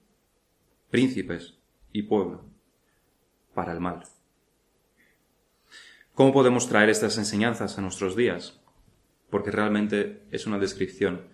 príncipes 0.90 1.58
y 1.92 2.04
pueblo 2.04 2.46
para 3.54 3.74
el 3.74 3.80
mal. 3.80 4.04
¿Cómo 6.14 6.34
podemos 6.34 6.68
traer 6.68 6.90
estas 6.90 7.18
enseñanzas 7.18 7.78
a 7.78 7.82
nuestros 7.82 8.16
días? 8.16 8.60
Porque 9.30 9.52
realmente 9.52 10.24
es 10.32 10.48
una 10.48 10.60
descripción 10.60 11.28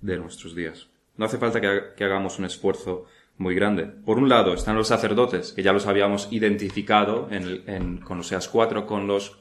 de 0.00 0.18
nuestros 0.18 0.54
días. 0.54 0.88
No 1.16 1.24
hace 1.24 1.38
falta 1.38 1.60
que, 1.60 2.04
hagamos 2.04 2.38
un 2.38 2.44
esfuerzo 2.44 3.06
muy 3.38 3.54
grande. 3.54 3.84
Por 3.86 4.18
un 4.18 4.28
lado 4.28 4.52
están 4.52 4.76
los 4.76 4.88
sacerdotes, 4.88 5.52
que 5.52 5.62
ya 5.62 5.72
los 5.72 5.86
habíamos 5.86 6.28
identificado 6.30 7.28
en, 7.30 7.62
en 7.66 7.98
Conoseas 7.98 8.48
4 8.48 8.86
con 8.86 9.06
los 9.06 9.38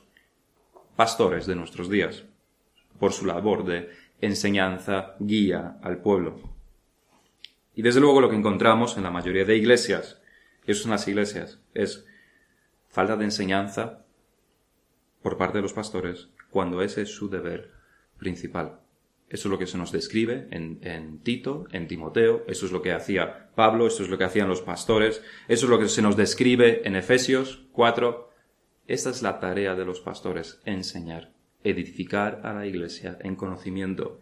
pastores 0.95 1.45
de 1.45 1.55
nuestros 1.55 1.89
días, 1.89 2.23
por 2.99 3.11
su 3.11 3.25
labor 3.25 3.65
de 3.65 3.89
enseñanza, 4.21 5.15
guía 5.19 5.77
al 5.81 5.97
pueblo. 5.97 6.54
Y 7.75 7.81
desde 7.81 7.99
luego 7.99 8.21
lo 8.21 8.29
que 8.29 8.37
encontramos 8.37 8.95
en 8.95 9.03
la 9.03 9.11
mayoría 9.11 9.43
de 9.43 9.57
iglesias, 9.57 10.21
eso 10.65 10.83
son 10.83 10.91
las 10.91 11.07
iglesias, 11.07 11.59
es 11.73 12.05
falta 12.87 13.17
de 13.17 13.25
enseñanza 13.25 14.05
por 15.21 15.37
parte 15.37 15.57
de 15.57 15.63
los 15.63 15.73
pastores 15.73 16.29
cuando 16.49 16.81
ese 16.81 17.01
es 17.01 17.09
su 17.09 17.29
deber 17.29 17.71
principal. 18.17 18.79
Eso 19.27 19.49
es 19.49 19.51
lo 19.51 19.59
que 19.59 19.67
se 19.67 19.77
nos 19.77 19.91
describe 19.91 20.47
en, 20.51 20.79
en, 20.83 21.19
Tito, 21.19 21.65
en 21.71 21.87
Timoteo, 21.87 22.45
eso 22.47 22.65
es 22.65 22.71
lo 22.71 22.81
que 22.81 22.93
hacía 22.93 23.49
Pablo, 23.55 23.87
eso 23.87 24.03
es 24.03 24.09
lo 24.09 24.17
que 24.17 24.23
hacían 24.23 24.47
los 24.47 24.61
pastores, 24.61 25.21
eso 25.47 25.65
es 25.65 25.69
lo 25.69 25.79
que 25.79 25.89
se 25.89 26.01
nos 26.01 26.15
describe 26.15 26.87
en 26.87 26.95
Efesios 26.95 27.65
4. 27.73 28.31
Esta 28.87 29.09
es 29.09 29.21
la 29.21 29.39
tarea 29.39 29.75
de 29.75 29.83
los 29.83 29.99
pastores, 29.99 30.61
enseñar, 30.63 31.33
edificar 31.63 32.41
a 32.43 32.53
la 32.53 32.67
iglesia 32.67 33.17
en 33.19 33.35
conocimiento, 33.35 34.21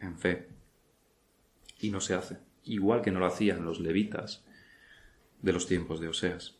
en 0.00 0.18
fe. 0.18 0.48
Y 1.78 1.90
no 1.90 2.00
se 2.00 2.14
hace 2.14 2.43
igual 2.64 3.02
que 3.02 3.10
no 3.10 3.20
lo 3.20 3.26
hacían 3.26 3.64
los 3.64 3.80
levitas 3.80 4.44
de 5.42 5.52
los 5.52 5.66
tiempos 5.66 6.00
de 6.00 6.08
Oseas. 6.08 6.54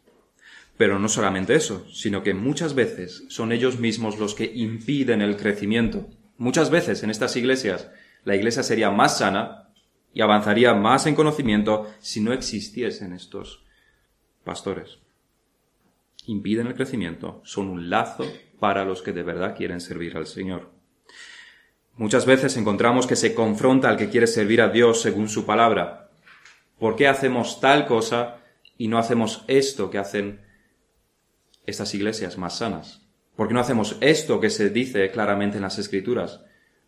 Pero 0.76 0.98
no 0.98 1.08
solamente 1.08 1.54
eso, 1.54 1.86
sino 1.92 2.22
que 2.22 2.34
muchas 2.34 2.74
veces 2.74 3.24
son 3.28 3.52
ellos 3.52 3.78
mismos 3.78 4.18
los 4.18 4.34
que 4.34 4.50
impiden 4.54 5.22
el 5.22 5.36
crecimiento. 5.36 6.08
Muchas 6.36 6.70
veces 6.70 7.02
en 7.02 7.10
estas 7.10 7.36
iglesias 7.36 7.90
la 8.24 8.34
iglesia 8.34 8.62
sería 8.62 8.90
más 8.90 9.18
sana 9.18 9.68
y 10.12 10.20
avanzaría 10.20 10.74
más 10.74 11.06
en 11.06 11.14
conocimiento 11.14 11.92
si 12.00 12.20
no 12.20 12.32
existiesen 12.32 13.12
estos 13.12 13.64
pastores. 14.44 14.98
Impiden 16.26 16.66
el 16.66 16.74
crecimiento, 16.74 17.40
son 17.44 17.68
un 17.68 17.90
lazo 17.90 18.24
para 18.58 18.84
los 18.84 19.02
que 19.02 19.12
de 19.12 19.22
verdad 19.22 19.56
quieren 19.56 19.80
servir 19.80 20.16
al 20.16 20.26
Señor. 20.26 20.73
Muchas 21.96 22.26
veces 22.26 22.56
encontramos 22.56 23.06
que 23.06 23.14
se 23.14 23.34
confronta 23.34 23.88
al 23.88 23.96
que 23.96 24.08
quiere 24.08 24.26
servir 24.26 24.60
a 24.60 24.68
Dios 24.68 25.00
según 25.00 25.28
su 25.28 25.46
palabra. 25.46 26.10
¿Por 26.78 26.96
qué 26.96 27.06
hacemos 27.06 27.60
tal 27.60 27.86
cosa 27.86 28.38
y 28.76 28.88
no 28.88 28.98
hacemos 28.98 29.44
esto 29.46 29.90
que 29.90 29.98
hacen 29.98 30.40
estas 31.66 31.94
iglesias 31.94 32.36
más 32.36 32.58
sanas? 32.58 33.02
¿Por 33.36 33.46
qué 33.46 33.54
no 33.54 33.60
hacemos 33.60 33.96
esto 34.00 34.40
que 34.40 34.50
se 34.50 34.70
dice 34.70 35.08
claramente 35.12 35.56
en 35.56 35.62
las 35.62 35.78
escrituras? 35.78 36.40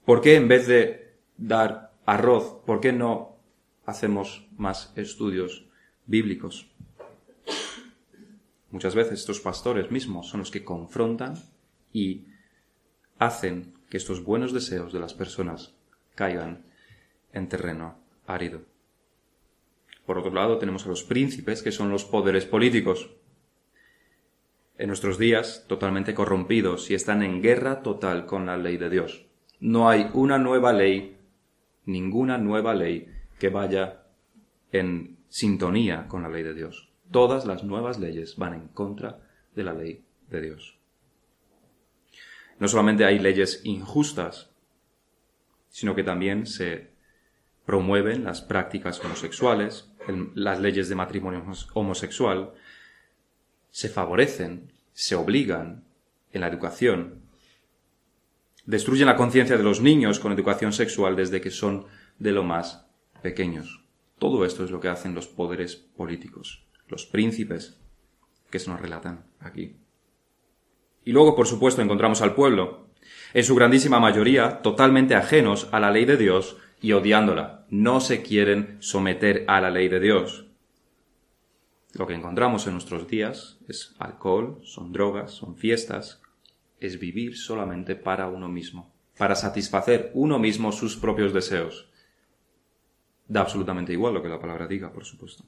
¿Por 0.04 0.20
qué 0.20 0.34
en 0.34 0.48
vez 0.48 0.66
de 0.66 1.14
dar 1.36 1.92
arroz, 2.04 2.62
por 2.66 2.80
qué 2.80 2.92
no 2.92 3.36
hacemos 3.84 4.48
más 4.56 4.92
estudios 4.96 5.66
bíblicos? 6.06 6.68
Muchas 8.72 8.96
veces 8.96 9.20
estos 9.20 9.38
pastores 9.38 9.92
mismos 9.92 10.28
son 10.28 10.40
los 10.40 10.50
que 10.50 10.64
confrontan 10.64 11.36
y 11.92 12.26
hacen 13.18 13.75
que 13.88 13.96
estos 13.96 14.24
buenos 14.24 14.52
deseos 14.52 14.92
de 14.92 15.00
las 15.00 15.14
personas 15.14 15.74
caigan 16.14 16.64
en 17.32 17.48
terreno 17.48 17.98
árido. 18.26 18.62
Por 20.06 20.18
otro 20.18 20.32
lado, 20.32 20.58
tenemos 20.58 20.86
a 20.86 20.88
los 20.88 21.02
príncipes, 21.02 21.62
que 21.62 21.72
son 21.72 21.90
los 21.90 22.04
poderes 22.04 22.46
políticos. 22.46 23.10
en 24.78 24.88
nuestros 24.88 25.16
días 25.16 25.64
totalmente 25.68 26.12
corrompidos 26.12 26.90
y 26.90 26.94
están 26.94 27.22
en 27.22 27.40
guerra 27.40 27.82
total 27.82 28.26
con 28.26 28.44
la 28.44 28.58
ley 28.58 28.76
de 28.76 28.90
Dios. 28.90 29.24
No 29.58 29.88
hay 29.88 30.10
una 30.12 30.36
nueva 30.36 30.74
ley, 30.74 31.16
ninguna 31.86 32.36
nueva 32.36 32.74
ley 32.74 33.08
que 33.38 33.48
vaya 33.48 34.02
en 34.72 35.16
sintonía 35.28 36.06
con 36.08 36.22
la 36.22 36.28
ley 36.28 36.42
de 36.42 36.52
Dios. 36.52 36.90
Todas 37.10 37.46
las 37.46 37.64
nuevas 37.64 37.98
leyes 37.98 38.36
van 38.36 38.52
en 38.52 38.68
contra 38.68 39.18
de 39.54 39.64
la 39.64 39.72
ley 39.72 40.04
de 40.28 40.40
Dios. 40.42 40.75
No 42.58 42.68
solamente 42.68 43.04
hay 43.04 43.18
leyes 43.18 43.60
injustas, 43.64 44.50
sino 45.68 45.94
que 45.94 46.02
también 46.02 46.46
se 46.46 46.90
promueven 47.66 48.25
las 48.25 48.40
prácticas 48.40 49.04
homosexuales, 49.04 49.92
las 50.34 50.60
leyes 50.60 50.88
de 50.88 50.94
matrimonio 50.94 51.44
homosexual, 51.75 52.52
se 53.70 53.88
favorecen, 53.88 54.72
se 54.92 55.16
obligan 55.16 55.84
en 56.32 56.40
la 56.40 56.48
educación, 56.48 57.22
destruyen 58.64 59.06
la 59.06 59.16
conciencia 59.16 59.58
de 59.58 59.64
los 59.64 59.80
niños 59.80 60.18
con 60.18 60.32
educación 60.32 60.72
sexual 60.72 61.16
desde 61.16 61.40
que 61.40 61.50
son 61.50 61.86
de 62.18 62.32
lo 62.32 62.42
más 62.42 62.86
pequeños. 63.20 63.84
Todo 64.18 64.44
esto 64.46 64.64
es 64.64 64.70
lo 64.70 64.80
que 64.80 64.88
hacen 64.88 65.14
los 65.14 65.26
poderes 65.26 65.76
políticos, 65.76 66.64
los 66.88 67.04
príncipes 67.04 67.78
que 68.50 68.58
se 68.58 68.70
nos 68.70 68.80
relatan 68.80 69.26
aquí. 69.40 69.76
Y 71.06 71.12
luego, 71.12 71.36
por 71.36 71.46
supuesto, 71.46 71.80
encontramos 71.80 72.20
al 72.20 72.34
pueblo, 72.34 72.88
en 73.32 73.44
su 73.44 73.54
grandísima 73.54 74.00
mayoría 74.00 74.60
totalmente 74.60 75.14
ajenos 75.14 75.68
a 75.70 75.78
la 75.78 75.92
ley 75.92 76.04
de 76.04 76.16
Dios 76.16 76.56
y 76.80 76.92
odiándola. 76.92 77.64
No 77.70 78.00
se 78.00 78.22
quieren 78.22 78.76
someter 78.80 79.44
a 79.46 79.60
la 79.60 79.70
ley 79.70 79.88
de 79.88 80.00
Dios. 80.00 80.46
Lo 81.94 82.08
que 82.08 82.14
encontramos 82.14 82.66
en 82.66 82.72
nuestros 82.72 83.06
días 83.06 83.60
es 83.68 83.94
alcohol, 84.00 84.58
son 84.64 84.92
drogas, 84.92 85.30
son 85.30 85.56
fiestas, 85.56 86.22
es 86.80 86.98
vivir 86.98 87.36
solamente 87.36 87.94
para 87.94 88.26
uno 88.26 88.48
mismo, 88.48 88.92
para 89.16 89.36
satisfacer 89.36 90.10
uno 90.12 90.40
mismo 90.40 90.72
sus 90.72 90.96
propios 90.96 91.32
deseos. 91.32 91.88
Da 93.28 93.42
absolutamente 93.42 93.92
igual 93.92 94.14
lo 94.14 94.22
que 94.22 94.28
la 94.28 94.40
palabra 94.40 94.66
diga, 94.66 94.92
por 94.92 95.04
supuesto. 95.04 95.44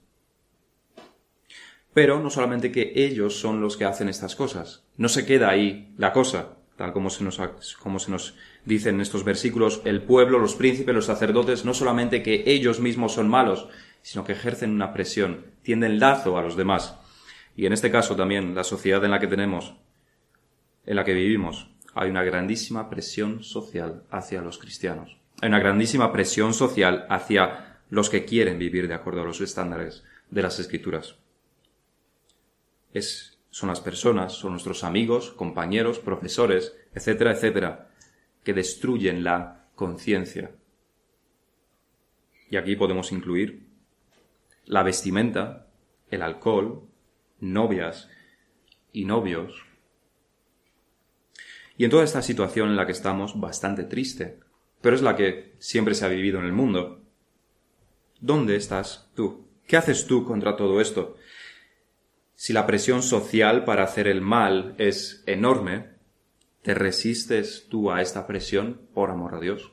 Pero 1.94 2.20
no 2.20 2.30
solamente 2.30 2.70
que 2.70 2.92
ellos 2.94 3.40
son 3.40 3.60
los 3.60 3.76
que 3.76 3.84
hacen 3.84 4.08
estas 4.08 4.36
cosas, 4.36 4.84
no 4.96 5.08
se 5.08 5.26
queda 5.26 5.50
ahí 5.50 5.92
la 5.96 6.12
cosa, 6.12 6.58
tal 6.76 6.92
como 6.92 7.10
se 7.10 7.24
nos, 7.24 7.38
como 7.80 7.98
se 7.98 8.10
nos 8.10 8.36
dice 8.64 8.90
en 8.90 9.00
estos 9.00 9.24
versículos, 9.24 9.82
el 9.84 10.02
pueblo, 10.02 10.38
los 10.38 10.54
príncipes, 10.54 10.94
los 10.94 11.06
sacerdotes, 11.06 11.64
no 11.64 11.74
solamente 11.74 12.22
que 12.22 12.44
ellos 12.46 12.80
mismos 12.80 13.14
son 13.14 13.28
malos, 13.28 13.68
sino 14.02 14.24
que 14.24 14.32
ejercen 14.32 14.70
una 14.70 14.92
presión, 14.92 15.46
tienden 15.62 15.98
lazo 15.98 16.38
a 16.38 16.42
los 16.42 16.56
demás. 16.56 16.96
Y 17.56 17.66
en 17.66 17.72
este 17.72 17.90
caso 17.90 18.14
también, 18.14 18.54
la 18.54 18.64
sociedad 18.64 19.04
en 19.04 19.10
la 19.10 19.18
que 19.18 19.26
tenemos, 19.26 19.74
en 20.86 20.96
la 20.96 21.04
que 21.04 21.14
vivimos, 21.14 21.68
hay 21.94 22.10
una 22.10 22.22
grandísima 22.22 22.88
presión 22.88 23.42
social 23.42 24.04
hacia 24.10 24.40
los 24.40 24.58
cristianos. 24.58 25.18
Hay 25.40 25.48
una 25.48 25.58
grandísima 25.58 26.12
presión 26.12 26.54
social 26.54 27.06
hacia 27.10 27.80
los 27.90 28.08
que 28.08 28.24
quieren 28.24 28.58
vivir 28.58 28.86
de 28.86 28.94
acuerdo 28.94 29.22
a 29.22 29.24
los 29.24 29.40
estándares 29.40 30.04
de 30.30 30.42
las 30.42 30.60
escrituras. 30.60 31.16
Son 33.50 33.68
las 33.68 33.80
personas, 33.80 34.34
son 34.34 34.52
nuestros 34.52 34.84
amigos, 34.84 35.30
compañeros, 35.30 35.98
profesores, 35.98 36.76
etcétera, 36.94 37.32
etcétera, 37.32 37.90
que 38.44 38.52
destruyen 38.52 39.24
la 39.24 39.66
conciencia. 39.74 40.52
Y 42.50 42.56
aquí 42.56 42.76
podemos 42.76 43.12
incluir 43.12 43.66
la 44.64 44.82
vestimenta, 44.82 45.66
el 46.10 46.22
alcohol, 46.22 46.82
novias 47.40 48.08
y 48.92 49.04
novios. 49.04 49.64
Y 51.76 51.84
en 51.84 51.90
toda 51.90 52.04
esta 52.04 52.22
situación 52.22 52.70
en 52.70 52.76
la 52.76 52.86
que 52.86 52.92
estamos, 52.92 53.38
bastante 53.40 53.84
triste, 53.84 54.40
pero 54.80 54.94
es 54.94 55.02
la 55.02 55.16
que 55.16 55.54
siempre 55.58 55.94
se 55.94 56.04
ha 56.04 56.08
vivido 56.08 56.38
en 56.38 56.46
el 56.46 56.52
mundo, 56.52 56.98
¿Dónde 58.20 58.56
estás 58.56 59.08
tú? 59.14 59.46
¿Qué 59.66 59.76
haces 59.76 60.06
tú 60.06 60.24
contra 60.24 60.56
todo 60.56 60.80
esto? 60.80 61.14
Si 62.40 62.52
la 62.52 62.68
presión 62.68 63.02
social 63.02 63.64
para 63.64 63.82
hacer 63.82 64.06
el 64.06 64.20
mal 64.20 64.76
es 64.78 65.24
enorme, 65.26 65.88
¿te 66.62 66.72
resistes 66.72 67.66
tú 67.68 67.90
a 67.90 68.00
esta 68.00 68.28
presión 68.28 68.80
por 68.94 69.10
amor 69.10 69.34
a 69.34 69.40
Dios? 69.40 69.72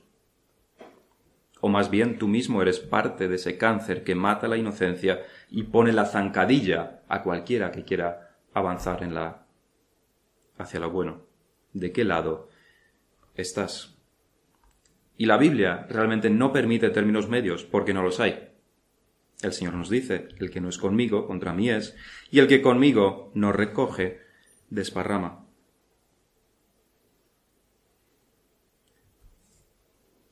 O 1.62 1.70
más 1.70 1.92
bien 1.92 2.18
tú 2.18 2.28
mismo 2.28 2.64
eres 2.64 2.80
parte 2.80 3.28
de 3.28 3.36
ese 3.36 3.60
cáncer 3.60 4.04
que 4.04 4.16
mata 4.16 4.48
la 4.48 4.58
inocencia 4.58 5.22
y 5.52 5.62
pone 5.62 5.94
la 5.94 6.06
zancadilla 6.08 7.04
a 7.08 7.22
cualquiera 7.22 7.70
que 7.70 7.84
quiera 7.84 8.36
avanzar 8.52 9.04
en 9.04 9.14
la 9.14 9.46
hacia 10.58 10.80
lo 10.80 10.90
bueno. 10.90 11.22
¿De 11.72 11.92
qué 11.92 12.04
lado 12.04 12.50
estás? 13.36 13.96
Y 15.18 15.28
la 15.28 15.38
Biblia 15.38 15.86
realmente 15.88 16.32
no 16.32 16.52
permite 16.52 16.90
términos 16.90 17.30
medios 17.30 17.64
porque 17.64 17.94
no 17.94 18.02
los 18.02 18.20
hay. 18.20 18.45
El 19.42 19.54
Señor 19.54 19.74
nos 19.74 19.90
dice, 19.90 20.30
el 20.40 20.50
que 20.50 20.62
no 20.62 20.70
es 20.70 20.78
conmigo, 20.78 21.28
contra 21.28 21.54
mí 21.54 21.70
es, 21.70 21.96
y 22.32 22.40
el 22.40 22.48
que 22.48 22.62
conmigo 22.62 23.32
no 23.34 23.52
recoge, 23.52 24.22
desparrama. 24.70 25.46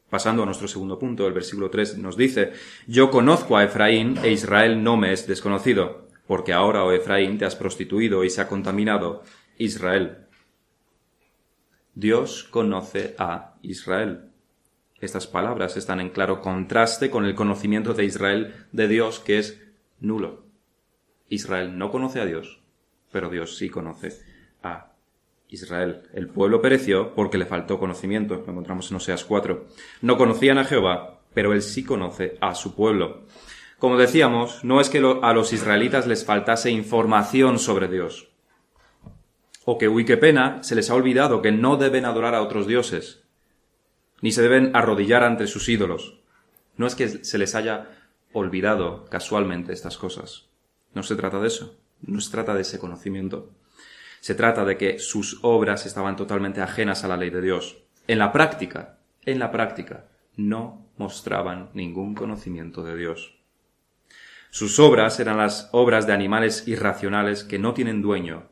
Pasando 0.09 0.43
a 0.43 0.45
nuestro 0.45 0.67
segundo 0.67 0.99
punto, 0.99 1.25
el 1.25 1.33
versículo 1.33 1.71
3 1.71 1.97
nos 1.97 2.15
dice, 2.15 2.53
Yo 2.85 3.09
conozco 3.09 3.57
a 3.57 3.63
Efraín 3.63 4.17
e 4.21 4.31
Israel 4.31 4.83
no 4.83 4.95
me 4.95 5.11
es 5.11 5.25
desconocido, 5.25 6.07
porque 6.27 6.53
ahora, 6.53 6.83
oh 6.83 6.91
Efraín, 6.91 7.39
te 7.39 7.45
has 7.45 7.55
prostituido 7.55 8.23
y 8.23 8.29
se 8.29 8.41
ha 8.41 8.47
contaminado 8.47 9.23
Israel. 9.57 10.27
Dios 11.95 12.43
conoce 12.43 13.15
a 13.17 13.55
Israel. 13.63 14.32
Estas 15.03 15.27
palabras 15.27 15.75
están 15.75 15.99
en 15.99 16.11
claro 16.11 16.39
contraste 16.39 17.09
con 17.09 17.25
el 17.25 17.35
conocimiento 17.35 17.93
de 17.93 18.05
Israel 18.05 18.53
de 18.71 18.87
Dios 18.87 19.19
que 19.19 19.37
es 19.37 19.61
nulo. 19.99 20.45
Israel 21.27 21.77
no 21.77 21.91
conoce 21.91 22.21
a 22.21 22.25
Dios, 22.25 22.61
pero 23.11 23.29
Dios 23.29 23.57
sí 23.57 23.67
conoce 23.67 24.17
a 24.63 24.93
Israel. 25.49 26.03
El 26.13 26.29
pueblo 26.29 26.61
pereció 26.61 27.13
porque 27.15 27.37
le 27.37 27.45
faltó 27.45 27.79
conocimiento. 27.79 28.35
Lo 28.45 28.51
encontramos 28.53 28.91
en 28.91 28.95
Oseas 28.95 29.25
4. 29.25 29.65
No 30.03 30.17
conocían 30.17 30.57
a 30.57 30.63
Jehová, 30.63 31.19
pero 31.33 31.51
él 31.51 31.63
sí 31.63 31.83
conoce 31.83 32.37
a 32.39 32.55
su 32.55 32.73
pueblo. 32.73 33.23
Como 33.79 33.97
decíamos, 33.97 34.63
no 34.63 34.79
es 34.79 34.89
que 34.89 34.99
a 35.21 35.33
los 35.33 35.51
israelitas 35.51 36.07
les 36.07 36.23
faltase 36.23 36.71
información 36.71 37.59
sobre 37.59 37.89
Dios. 37.89 38.29
O 39.65 39.77
que, 39.77 39.89
uy, 39.89 40.05
qué 40.05 40.15
pena, 40.15 40.63
se 40.63 40.75
les 40.75 40.89
ha 40.89 40.95
olvidado 40.95 41.41
que 41.41 41.51
no 41.51 41.75
deben 41.75 42.05
adorar 42.05 42.35
a 42.35 42.41
otros 42.41 42.67
dioses 42.67 43.22
ni 44.23 44.31
se 44.31 44.41
deben 44.41 44.73
arrodillar 44.73 45.21
ante 45.21 45.47
sus 45.47 45.67
ídolos. 45.67 46.17
No 46.77 46.87
es 46.87 46.95
que 46.95 47.09
se 47.09 47.37
les 47.37 47.55
haya 47.55 47.89
olvidado 48.31 49.03
casualmente 49.09 49.73
estas 49.73 49.97
cosas. 49.97 50.47
No 50.93 51.03
se 51.03 51.17
trata 51.17 51.39
de 51.39 51.47
eso. 51.47 51.77
No 52.01 52.21
se 52.21 52.31
trata 52.31 52.53
de 52.53 52.61
ese 52.61 52.79
conocimiento. 52.79 53.51
Se 54.21 54.33
trata 54.33 54.63
de 54.63 54.77
que 54.77 54.97
sus 54.97 55.39
obras 55.41 55.85
estaban 55.85 56.15
totalmente 56.15 56.61
ajenas 56.61 57.03
a 57.03 57.09
la 57.09 57.17
ley 57.17 57.31
de 57.31 57.41
Dios. 57.41 57.83
En 58.07 58.17
la 58.17 58.31
práctica, 58.31 58.97
en 59.25 59.39
la 59.39 59.51
práctica, 59.51 60.05
no 60.37 60.87
mostraban 60.95 61.71
ningún 61.73 62.15
conocimiento 62.15 62.81
de 62.81 62.95
Dios. 62.95 63.37
Sus 64.51 64.79
obras 64.79 65.19
eran 65.19 65.35
las 65.35 65.67
obras 65.73 66.07
de 66.07 66.13
animales 66.13 66.65
irracionales 66.65 67.43
que 67.43 67.59
no 67.59 67.73
tienen 67.73 68.01
dueño 68.01 68.47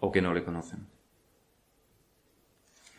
o 0.00 0.10
que 0.12 0.22
no 0.22 0.32
le 0.32 0.44
conocen. 0.44 0.86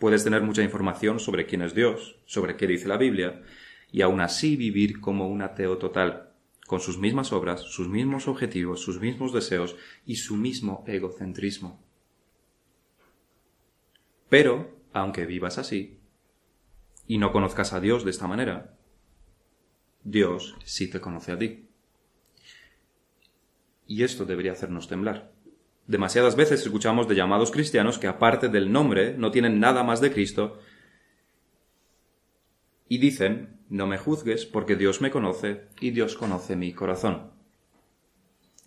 Puedes 0.04 0.26
tener 0.26 0.42
mucha 0.42 0.62
información 0.62 1.18
sobre 1.22 1.46
quién 1.46 1.62
es 1.62 1.74
Dios, 1.74 2.18
sobre 2.26 2.58
qué 2.58 2.68
dice 2.68 2.90
la 2.90 2.98
Biblia, 2.98 3.42
y 3.90 4.02
aún 4.02 4.20
así 4.20 4.58
vivir 4.58 5.00
como 5.00 5.30
un 5.30 5.42
ateo 5.42 5.78
total, 5.78 6.34
con 6.68 6.82
sus 6.82 6.98
mismas 6.98 7.32
obras, 7.32 7.62
sus 7.62 7.88
mismos 7.88 8.28
objetivos, 8.28 8.82
sus 8.82 9.00
mismos 9.00 9.32
deseos 9.32 9.78
y 10.06 10.18
su 10.18 10.36
mismo 10.36 10.84
egocentrismo. 10.88 11.82
Pero, 14.28 14.76
aunque 14.92 15.26
vivas 15.26 15.58
así, 15.58 16.02
y 17.08 17.18
no 17.18 17.32
conozcas 17.32 17.72
a 17.72 17.80
Dios 17.80 18.04
de 18.04 18.12
esta 18.12 18.28
manera, 18.28 18.76
Dios 20.04 20.58
sí 20.66 20.90
te 20.90 21.00
conoce 21.00 21.32
a 21.32 21.38
ti. 21.38 21.70
Y 23.88 24.04
esto 24.04 24.26
debería 24.26 24.52
hacernos 24.52 24.90
temblar. 24.90 25.33
Demasiadas 25.88 26.38
veces 26.38 26.62
escuchamos 26.62 27.10
de 27.10 27.16
llamados 27.16 27.52
cristianos 27.52 27.98
que 27.98 28.08
aparte 28.08 28.48
del 28.48 28.72
nombre 28.72 29.16
no 29.18 29.32
tienen 29.32 29.60
nada 29.60 29.84
más 29.84 30.00
de 30.00 30.14
Cristo 30.14 30.60
y 32.88 33.00
dicen, 33.00 33.60
no 33.70 33.86
me 33.86 33.98
juzgues 33.98 34.46
porque 34.46 34.78
Dios 34.78 35.02
me 35.02 35.12
conoce 35.12 35.68
y 35.82 35.92
Dios 35.92 36.16
conoce 36.16 36.56
mi 36.56 36.74
corazón. 36.74 37.32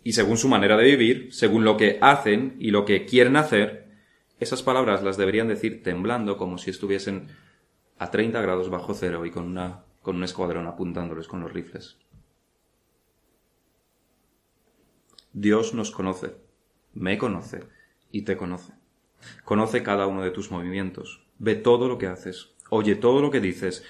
Y 0.04 0.12
según 0.12 0.36
su 0.36 0.48
manera 0.48 0.76
de 0.76 0.84
vivir, 0.84 1.32
según 1.32 1.64
lo 1.64 1.76
que 1.76 1.98
hacen 2.02 2.56
y 2.58 2.70
lo 2.70 2.84
que 2.84 3.06
quieren 3.06 3.36
hacer, 3.36 3.88
esas 4.38 4.62
palabras 4.62 5.02
las 5.02 5.16
deberían 5.16 5.48
decir 5.48 5.82
temblando 5.82 6.36
como 6.36 6.58
si 6.58 6.70
estuviesen 6.70 7.28
a 7.98 8.10
30 8.10 8.42
grados 8.42 8.68
bajo 8.68 8.92
cero 8.92 9.24
y 9.24 9.30
con, 9.30 9.44
una, 9.44 9.84
con 10.02 10.16
un 10.16 10.24
escuadrón 10.24 10.66
apuntándoles 10.66 11.26
con 11.28 11.40
los 11.40 11.52
rifles. 11.52 11.96
Dios 15.32 15.72
nos 15.72 15.90
conoce 15.90 16.45
me 16.96 17.18
conoce 17.18 17.64
y 18.10 18.22
te 18.22 18.36
conoce. 18.36 18.72
Conoce 19.44 19.82
cada 19.82 20.06
uno 20.06 20.22
de 20.22 20.30
tus 20.30 20.50
movimientos, 20.50 21.24
ve 21.38 21.54
todo 21.54 21.88
lo 21.88 21.98
que 21.98 22.06
haces, 22.06 22.54
oye 22.70 22.96
todo 22.96 23.20
lo 23.20 23.30
que 23.30 23.40
dices, 23.40 23.84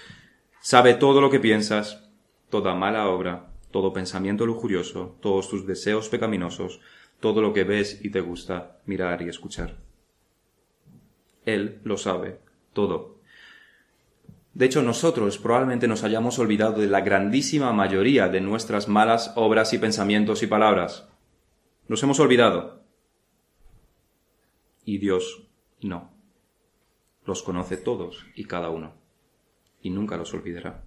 sabe 0.60 0.94
todo 0.94 1.20
lo 1.20 1.30
que 1.30 1.40
piensas, 1.40 2.10
toda 2.50 2.74
mala 2.74 3.08
obra, 3.08 3.52
todo 3.70 3.92
pensamiento 3.92 4.46
lujurioso, 4.46 5.16
todos 5.20 5.48
tus 5.48 5.66
deseos 5.66 6.08
pecaminosos, 6.08 6.80
todo 7.20 7.40
lo 7.40 7.52
que 7.52 7.64
ves 7.64 8.04
y 8.04 8.10
te 8.10 8.20
gusta 8.20 8.78
mirar 8.86 9.22
y 9.22 9.28
escuchar. 9.28 9.76
Él 11.44 11.80
lo 11.84 11.96
sabe 11.96 12.40
todo. 12.72 13.16
De 14.54 14.64
hecho, 14.64 14.82
nosotros 14.82 15.38
probablemente 15.38 15.86
nos 15.86 16.02
hayamos 16.02 16.38
olvidado 16.38 16.80
de 16.80 16.86
la 16.86 17.02
grandísima 17.02 17.72
mayoría 17.72 18.28
de 18.28 18.40
nuestras 18.40 18.88
malas 18.88 19.32
obras 19.36 19.72
y 19.74 19.78
pensamientos 19.78 20.42
y 20.42 20.46
palabras. 20.46 21.08
Nos 21.88 22.02
hemos 22.02 22.18
olvidado. 22.20 22.86
Y 24.87 24.99
Dios 24.99 25.46
no. 25.83 26.14
Los 27.25 27.42
conoce 27.42 27.77
todos 27.77 28.25
y 28.37 28.44
cada 28.44 28.70
uno. 28.70 28.94
Y 29.83 29.90
nunca 29.90 30.16
los 30.16 30.33
olvidará. 30.33 30.85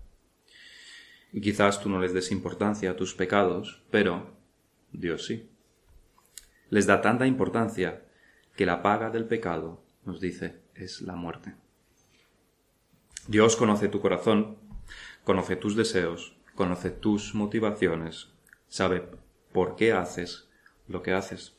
Y 1.34 1.42
quizás 1.42 1.82
tú 1.82 1.90
no 1.90 2.00
les 2.00 2.14
des 2.14 2.32
importancia 2.32 2.92
a 2.92 2.96
tus 2.96 3.14
pecados, 3.14 3.84
pero 3.92 4.38
Dios 4.94 5.26
sí. 5.26 5.50
Les 6.70 6.88
da 6.88 7.02
tanta 7.02 7.28
importancia 7.28 8.06
que 8.56 8.66
la 8.66 8.82
paga 8.82 9.10
del 9.10 9.26
pecado, 9.26 9.84
nos 10.06 10.22
dice, 10.22 10.62
es 10.76 11.02
la 11.02 11.16
muerte. 11.16 11.56
Dios 13.28 13.58
conoce 13.58 13.90
tu 13.90 14.00
corazón, 14.00 14.58
conoce 15.26 15.58
tus 15.58 15.76
deseos, 15.76 16.38
conoce 16.56 16.90
tus 16.90 17.36
motivaciones, 17.36 18.30
sabe 18.70 19.10
por 19.52 19.76
qué 19.76 19.92
haces 19.92 20.50
lo 20.88 21.04
que 21.04 21.12
haces. 21.12 21.59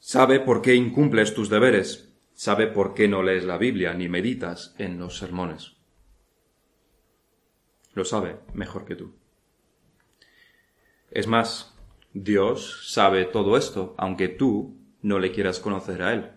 Sabe 0.00 0.40
por 0.40 0.62
qué 0.62 0.74
incumples 0.74 1.34
tus 1.34 1.50
deberes, 1.50 2.10
sabe 2.32 2.66
por 2.66 2.94
qué 2.94 3.06
no 3.06 3.22
lees 3.22 3.44
la 3.44 3.58
Biblia 3.58 3.92
ni 3.92 4.08
meditas 4.08 4.74
en 4.78 4.98
los 4.98 5.18
sermones. 5.18 5.76
Lo 7.92 8.06
sabe 8.06 8.36
mejor 8.54 8.86
que 8.86 8.96
tú. 8.96 9.14
Es 11.10 11.26
más, 11.26 11.76
Dios 12.14 12.90
sabe 12.90 13.26
todo 13.26 13.58
esto, 13.58 13.94
aunque 13.98 14.28
tú 14.28 14.78
no 15.02 15.18
le 15.18 15.32
quieras 15.32 15.60
conocer 15.60 16.02
a 16.02 16.14
Él. 16.14 16.30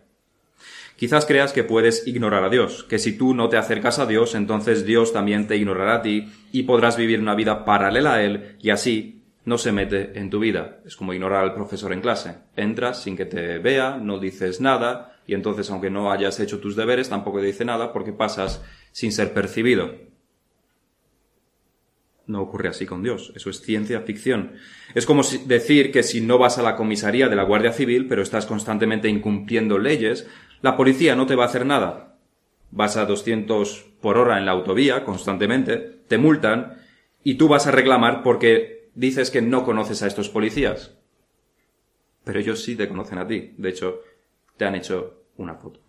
Quizás 0.97 1.26
creas 1.26 1.54
que 1.54 1.63
puedes 1.63 2.06
ignorar 2.06 2.43
a 2.43 2.49
Dios, 2.49 2.84
que 2.84 2.99
si 2.99 3.17
tú 3.17 3.34
no 3.34 3.47
te 3.47 3.56
acercas 3.56 3.97
a 3.97 4.06
Dios, 4.06 4.36
entonces 4.36 4.86
Dios 4.86 5.13
también 5.13 5.47
te 5.47 5.56
ignorará 5.56 5.95
a 5.95 6.02
ti 6.02 6.32
y 6.52 6.63
podrás 6.63 6.97
vivir 6.97 7.21
una 7.21 7.34
vida 7.34 7.63
paralela 7.63 8.15
a 8.15 8.23
Él 8.23 8.58
y 8.60 8.71
así 8.71 9.22
no 9.45 9.58
se 9.58 9.71
mete 9.71 10.17
en 10.17 10.29
tu 10.29 10.39
vida. 10.39 10.79
Es 10.86 10.95
como 10.95 11.13
ignorar 11.13 11.43
al 11.43 11.53
profesor 11.53 11.91
en 11.93 12.01
clase. 12.01 12.36
Entras 12.56 13.01
sin 13.01 13.17
que 13.17 13.25
te 13.25 13.60
vea, 13.60 13.97
no 13.97 14.19
dices 14.19 14.62
nada 14.62 15.13
y 15.25 15.34
entonces 15.34 15.69
aunque 15.69 15.89
no 15.89 16.12
hayas 16.12 16.39
hecho 16.39 16.60
tus 16.60 16.75
deberes 16.75 17.10
tampoco 17.10 17.39
te 17.39 17.45
dice 17.45 17.65
nada 17.65 17.93
porque 17.93 18.13
pasas 18.13 18.63
sin 18.91 19.12
ser 19.12 19.34
percibido. 19.34 19.91
No 22.25 22.41
ocurre 22.41 22.69
así 22.69 22.86
con 22.86 23.03
Dios, 23.03 23.34
eso 23.36 23.49
es 23.49 23.60
ciencia 23.62 23.99
ficción. 24.01 24.53
Es 24.95 25.06
como 25.06 25.23
decir 25.45 25.91
que 25.91 26.03
si 26.03 26.21
no 26.21 26.38
vas 26.38 26.58
a 26.58 26.63
la 26.63 26.77
comisaría 26.77 27.27
de 27.27 27.36
la 27.36 27.43
Guardia 27.43 27.73
Civil, 27.73 28.08
pero 28.08 28.21
estás 28.21 28.45
constantemente 28.45 29.10
incumpliendo 29.10 29.77
leyes, 29.77 30.25
la 30.62 30.77
policía 30.77 31.17
no 31.17 31.25
te 31.25 31.36
va 31.36 31.43
a 31.43 31.47
hacer 31.47 31.65
nada. 31.65 32.15
Vas 32.71 32.95
a 32.95 33.06
200 33.06 33.86
por 34.01 34.17
hora 34.17 34.38
en 34.38 34.45
la 34.45 34.53
autovía 34.53 35.03
constantemente, 35.03 35.77
te 36.08 36.17
multan 36.17 36.77
y 37.25 37.36
tú 37.36 37.49
vas 37.49 37.67
a 37.67 37.71
reclamar 37.71 38.23
porque 38.23 38.83
dices 38.95 39.32
que 39.32 39.41
no 39.41 39.63
conoces 39.63 40.03
a 40.03 40.08
estos 40.08 40.29
policías. 40.29 40.97
Pero 42.23 42.39
ellos 42.39 42.63
sí 42.63 42.75
te 42.75 42.88
conocen 42.88 43.17
a 43.17 43.27
ti. 43.27 43.53
De 43.58 43.69
hecho, 43.69 44.01
te 44.58 44.65
han 44.65 44.75
hecho 44.75 45.25
una 45.38 45.56
foto. 45.56 45.82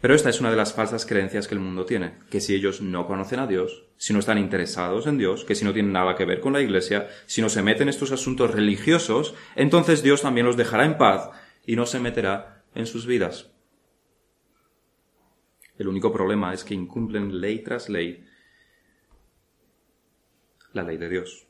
Pero 0.00 0.14
esta 0.14 0.28
es 0.28 0.38
una 0.40 0.50
de 0.50 0.56
las 0.56 0.74
falsas 0.74 1.06
creencias 1.06 1.48
que 1.48 1.54
el 1.54 1.60
mundo 1.60 1.86
tiene, 1.86 2.18
que 2.28 2.42
si 2.42 2.54
ellos 2.54 2.82
no 2.82 3.06
conocen 3.06 3.38
a 3.38 3.46
Dios, 3.46 3.86
si 3.96 4.12
no 4.12 4.18
están 4.18 4.36
interesados 4.36 5.06
en 5.06 5.16
Dios, 5.16 5.46
que 5.46 5.54
si 5.54 5.64
no 5.64 5.72
tienen 5.72 5.92
nada 5.92 6.14
que 6.14 6.26
ver 6.26 6.40
con 6.40 6.52
la 6.52 6.60
Iglesia, 6.60 7.08
si 7.24 7.40
no 7.40 7.48
se 7.48 7.62
meten 7.62 7.84
en 7.84 7.88
estos 7.88 8.12
asuntos 8.12 8.50
religiosos, 8.50 9.34
entonces 9.56 10.02
Dios 10.02 10.20
también 10.20 10.46
los 10.46 10.58
dejará 10.58 10.84
en 10.84 10.98
paz 10.98 11.30
y 11.64 11.76
no 11.76 11.86
se 11.86 12.00
meterá 12.00 12.64
en 12.74 12.86
sus 12.86 13.06
vidas. 13.06 13.50
El 15.78 15.88
único 15.88 16.12
problema 16.12 16.52
es 16.52 16.64
que 16.64 16.74
incumplen 16.74 17.40
ley 17.40 17.60
tras 17.60 17.88
ley 17.88 18.26
la 20.74 20.82
ley 20.82 20.98
de 20.98 21.08
Dios. 21.08 21.46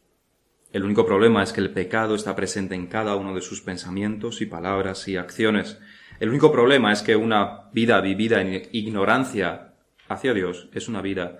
El 0.73 0.85
único 0.85 1.07
problema 1.07 1.43
es 1.43 1.53
que 1.53 1.61
el 1.61 1.73
pecado 1.73 2.15
está 2.15 2.37
presente 2.37 2.75
en 2.75 2.87
cada 2.87 3.17
uno 3.17 3.35
de 3.35 3.41
sus 3.41 3.61
pensamientos 3.61 4.41
y 4.41 4.47
palabras 4.47 5.07
y 5.09 5.17
acciones. 5.17 5.79
El 6.21 6.29
único 6.29 6.53
problema 6.53 6.93
es 6.93 7.03
que 7.03 7.17
una 7.17 7.71
vida 7.73 8.01
vivida 8.01 8.41
en 8.41 8.69
ignorancia 8.73 9.75
hacia 10.09 10.35
Dios 10.35 10.69
es 10.73 10.89
una 10.89 11.01
vida 11.01 11.39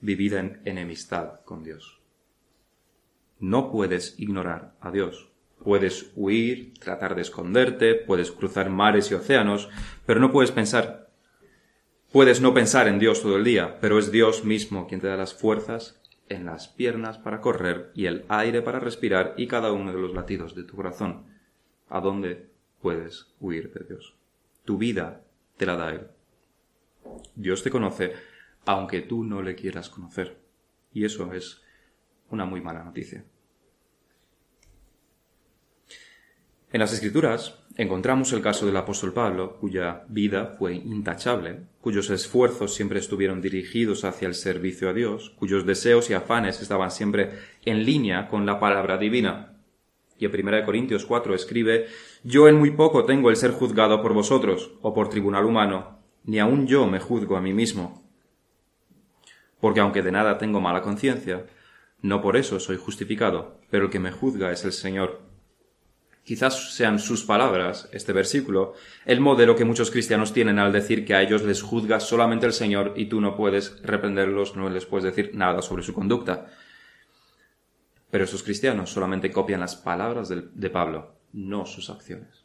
vivida 0.00 0.40
en 0.40 0.60
enemistad 0.64 1.40
con 1.44 1.62
Dios. 1.62 2.00
No 3.38 3.70
puedes 3.70 4.18
ignorar 4.18 4.74
a 4.80 4.90
Dios. 4.90 5.30
Puedes 5.62 6.10
huir, 6.16 6.74
tratar 6.80 7.14
de 7.14 7.22
esconderte, 7.22 7.94
puedes 7.94 8.32
cruzar 8.32 8.68
mares 8.68 9.10
y 9.10 9.14
océanos, 9.14 9.68
pero 10.06 10.18
no 10.18 10.32
puedes 10.32 10.50
pensar. 10.50 11.10
Puedes 12.10 12.40
no 12.40 12.52
pensar 12.52 12.88
en 12.88 12.98
Dios 12.98 13.22
todo 13.22 13.36
el 13.36 13.44
día, 13.44 13.78
pero 13.80 13.98
es 13.98 14.10
Dios 14.10 14.44
mismo 14.44 14.86
quien 14.88 15.00
te 15.00 15.06
da 15.06 15.16
las 15.16 15.34
fuerzas 15.34 16.01
en 16.28 16.46
las 16.46 16.68
piernas 16.68 17.18
para 17.18 17.40
correr 17.40 17.90
y 17.94 18.06
el 18.06 18.24
aire 18.28 18.62
para 18.62 18.80
respirar 18.80 19.34
y 19.36 19.46
cada 19.46 19.72
uno 19.72 19.92
de 19.92 20.00
los 20.00 20.14
latidos 20.14 20.54
de 20.54 20.64
tu 20.64 20.76
corazón. 20.76 21.26
¿A 21.88 22.00
dónde 22.00 22.50
puedes 22.80 23.34
huir 23.40 23.72
de 23.72 23.84
Dios? 23.84 24.16
Tu 24.64 24.78
vida 24.78 25.22
te 25.56 25.66
la 25.66 25.76
da 25.76 25.90
Él. 25.90 26.06
Dios 27.34 27.62
te 27.62 27.70
conoce 27.70 28.14
aunque 28.64 29.00
tú 29.00 29.24
no 29.24 29.42
le 29.42 29.54
quieras 29.54 29.90
conocer. 29.90 30.38
Y 30.92 31.04
eso 31.04 31.32
es 31.32 31.62
una 32.30 32.44
muy 32.44 32.60
mala 32.60 32.84
noticia. 32.84 33.24
En 36.72 36.80
las 36.80 36.92
Escrituras 36.92 37.61
encontramos 37.76 38.32
el 38.32 38.42
caso 38.42 38.66
del 38.66 38.76
apóstol 38.76 39.12
Pablo, 39.12 39.56
cuya 39.58 40.04
vida 40.08 40.54
fue 40.58 40.74
intachable, 40.74 41.60
cuyos 41.80 42.10
esfuerzos 42.10 42.74
siempre 42.74 42.98
estuvieron 42.98 43.40
dirigidos 43.40 44.04
hacia 44.04 44.28
el 44.28 44.34
servicio 44.34 44.88
a 44.88 44.92
Dios, 44.92 45.30
cuyos 45.36 45.66
deseos 45.66 46.10
y 46.10 46.14
afanes 46.14 46.60
estaban 46.60 46.90
siempre 46.90 47.30
en 47.64 47.84
línea 47.84 48.28
con 48.28 48.46
la 48.46 48.60
palabra 48.60 48.98
divina. 48.98 49.58
Y 50.18 50.26
en 50.26 50.46
1 50.48 50.64
Corintios 50.64 51.04
4 51.06 51.34
escribe, 51.34 51.86
Yo 52.22 52.48
en 52.48 52.58
muy 52.58 52.70
poco 52.70 53.04
tengo 53.04 53.30
el 53.30 53.36
ser 53.36 53.52
juzgado 53.52 54.02
por 54.02 54.12
vosotros, 54.12 54.72
o 54.82 54.94
por 54.94 55.08
tribunal 55.08 55.44
humano, 55.44 55.98
ni 56.24 56.38
aun 56.38 56.66
yo 56.66 56.86
me 56.86 57.00
juzgo 57.00 57.36
a 57.36 57.40
mí 57.40 57.52
mismo. 57.52 58.02
Porque 59.60 59.80
aunque 59.80 60.02
de 60.02 60.12
nada 60.12 60.38
tengo 60.38 60.60
mala 60.60 60.82
conciencia, 60.82 61.46
no 62.00 62.20
por 62.20 62.36
eso 62.36 62.60
soy 62.60 62.76
justificado, 62.76 63.60
pero 63.70 63.84
el 63.84 63.90
que 63.90 64.00
me 64.00 64.12
juzga 64.12 64.52
es 64.52 64.64
el 64.64 64.72
Señor 64.72 65.31
quizás 66.24 66.74
sean 66.74 66.98
sus 66.98 67.24
palabras, 67.24 67.88
este 67.92 68.12
versículo, 68.12 68.74
el 69.04 69.20
modelo 69.20 69.56
que 69.56 69.64
muchos 69.64 69.90
cristianos 69.90 70.32
tienen 70.32 70.58
al 70.58 70.72
decir 70.72 71.04
que 71.04 71.14
a 71.14 71.22
ellos 71.22 71.42
les 71.42 71.62
juzga 71.62 72.00
solamente 72.00 72.46
el 72.46 72.52
Señor 72.52 72.94
y 72.96 73.06
tú 73.06 73.20
no 73.20 73.36
puedes 73.36 73.80
reprenderlos, 73.82 74.56
no 74.56 74.68
les 74.70 74.86
puedes 74.86 75.04
decir 75.04 75.34
nada 75.34 75.62
sobre 75.62 75.82
su 75.82 75.92
conducta. 75.92 76.46
Pero 78.10 78.24
esos 78.24 78.42
cristianos 78.42 78.90
solamente 78.90 79.30
copian 79.30 79.60
las 79.60 79.74
palabras 79.74 80.28
de, 80.28 80.70
Pablo, 80.70 81.16
no 81.32 81.66
sus 81.66 81.90
acciones. 81.90 82.44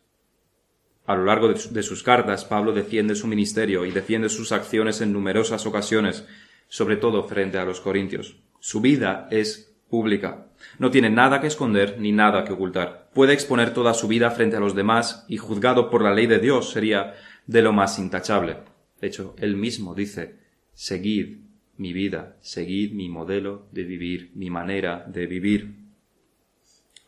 A 1.06 1.16
lo 1.16 1.26
largo 1.26 1.50
de 1.50 1.84
sus 1.84 2.04
cartas, 2.04 2.46
Pablo 2.46 2.74
defiende 2.74 3.16
su 3.16 3.28
ministerio 3.28 3.86
y 3.86 3.92
defiende 3.92 4.30
sus 4.30 4.52
acciones 4.52 5.02
en 5.02 5.14
numerosas 5.14 5.66
ocasiones, 5.66 6.26
sobre 6.68 6.98
todo 6.98 7.24
frente 7.24 7.58
a 7.58 7.66
los 7.66 7.80
corintios. 7.80 8.38
Su 8.60 8.82
vida 8.82 9.28
es 9.32 9.74
pública. 9.90 10.47
No 10.80 10.92
tiene 10.92 11.10
nada 11.10 11.42
que 11.42 11.48
esconder 11.48 11.98
ni 12.00 12.12
nada 12.12 12.44
que 12.44 12.54
ocultar. 12.54 13.10
Puede 13.14 13.34
exponer 13.34 13.74
toda 13.74 13.94
su 13.94 14.08
vida 14.08 14.30
frente 14.32 14.58
a 14.58 14.60
los 14.60 14.76
demás 14.76 15.26
y 15.28 15.38
juzgado 15.38 15.90
por 15.90 16.04
la 16.04 16.14
ley 16.14 16.28
de 16.28 16.40
Dios 16.40 16.72
sería 16.72 17.16
de 17.48 17.62
lo 17.62 17.74
más 17.74 17.98
intachable. 17.98 18.58
De 19.02 19.08
hecho, 19.08 19.36
él 19.40 19.56
mismo 19.56 19.96
dice, 19.96 20.40
seguid 20.74 21.40
mi 21.78 21.94
vida, 21.94 22.38
seguid 22.42 22.94
mi 22.94 23.10
modelo 23.10 23.68
de 23.72 23.84
vivir, 23.84 24.32
mi 24.36 24.50
manera 24.50 25.06
de 25.08 25.26
vivir. 25.26 25.76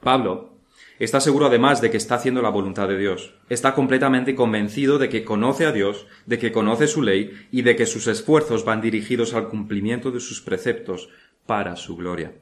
Pablo 0.01 0.57
está 0.97 1.19
seguro 1.19 1.47
además 1.47 1.81
de 1.81 1.91
que 1.91 1.97
está 1.97 2.15
haciendo 2.15 2.41
la 2.41 2.49
voluntad 2.49 2.87
de 2.87 2.97
Dios. 2.97 3.35
Está 3.49 3.75
completamente 3.75 4.33
convencido 4.33 4.97
de 4.97 5.09
que 5.09 5.23
conoce 5.23 5.65
a 5.65 5.71
Dios, 5.71 6.07
de 6.25 6.39
que 6.39 6.51
conoce 6.51 6.87
su 6.87 7.01
ley 7.01 7.31
y 7.51 7.61
de 7.61 7.75
que 7.75 7.85
sus 7.85 8.07
esfuerzos 8.07 8.65
van 8.65 8.81
dirigidos 8.81 9.33
al 9.33 9.49
cumplimiento 9.49 10.11
de 10.11 10.19
sus 10.19 10.41
preceptos 10.41 11.09
para 11.45 11.75
su 11.75 11.95
gloria. 11.95 12.33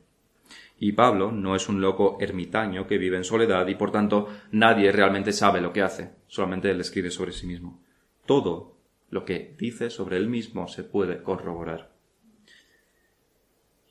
Y 0.80 0.92
Pablo 0.92 1.32
no 1.32 1.56
es 1.56 1.70
un 1.70 1.82
loco 1.82 2.18
ermitaño 2.20 2.86
que 2.86 2.98
vive 2.98 3.18
en 3.18 3.24
soledad 3.24 3.68
y 3.68 3.76
por 3.76 3.92
tanto 3.92 4.28
nadie 4.52 4.92
realmente 4.92 5.34
sabe 5.34 5.60
lo 5.60 5.74
que 5.74 5.82
hace, 5.82 6.12
solamente 6.28 6.70
él 6.70 6.80
escribe 6.80 7.10
sobre 7.10 7.32
sí 7.32 7.48
mismo. 7.48 7.82
Todo 8.26 8.78
lo 9.10 9.26
que 9.26 9.56
dice 9.58 9.90
sobre 9.90 10.18
él 10.18 10.28
mismo 10.28 10.68
se 10.68 10.84
puede 10.84 11.24
corroborar. 11.24 11.92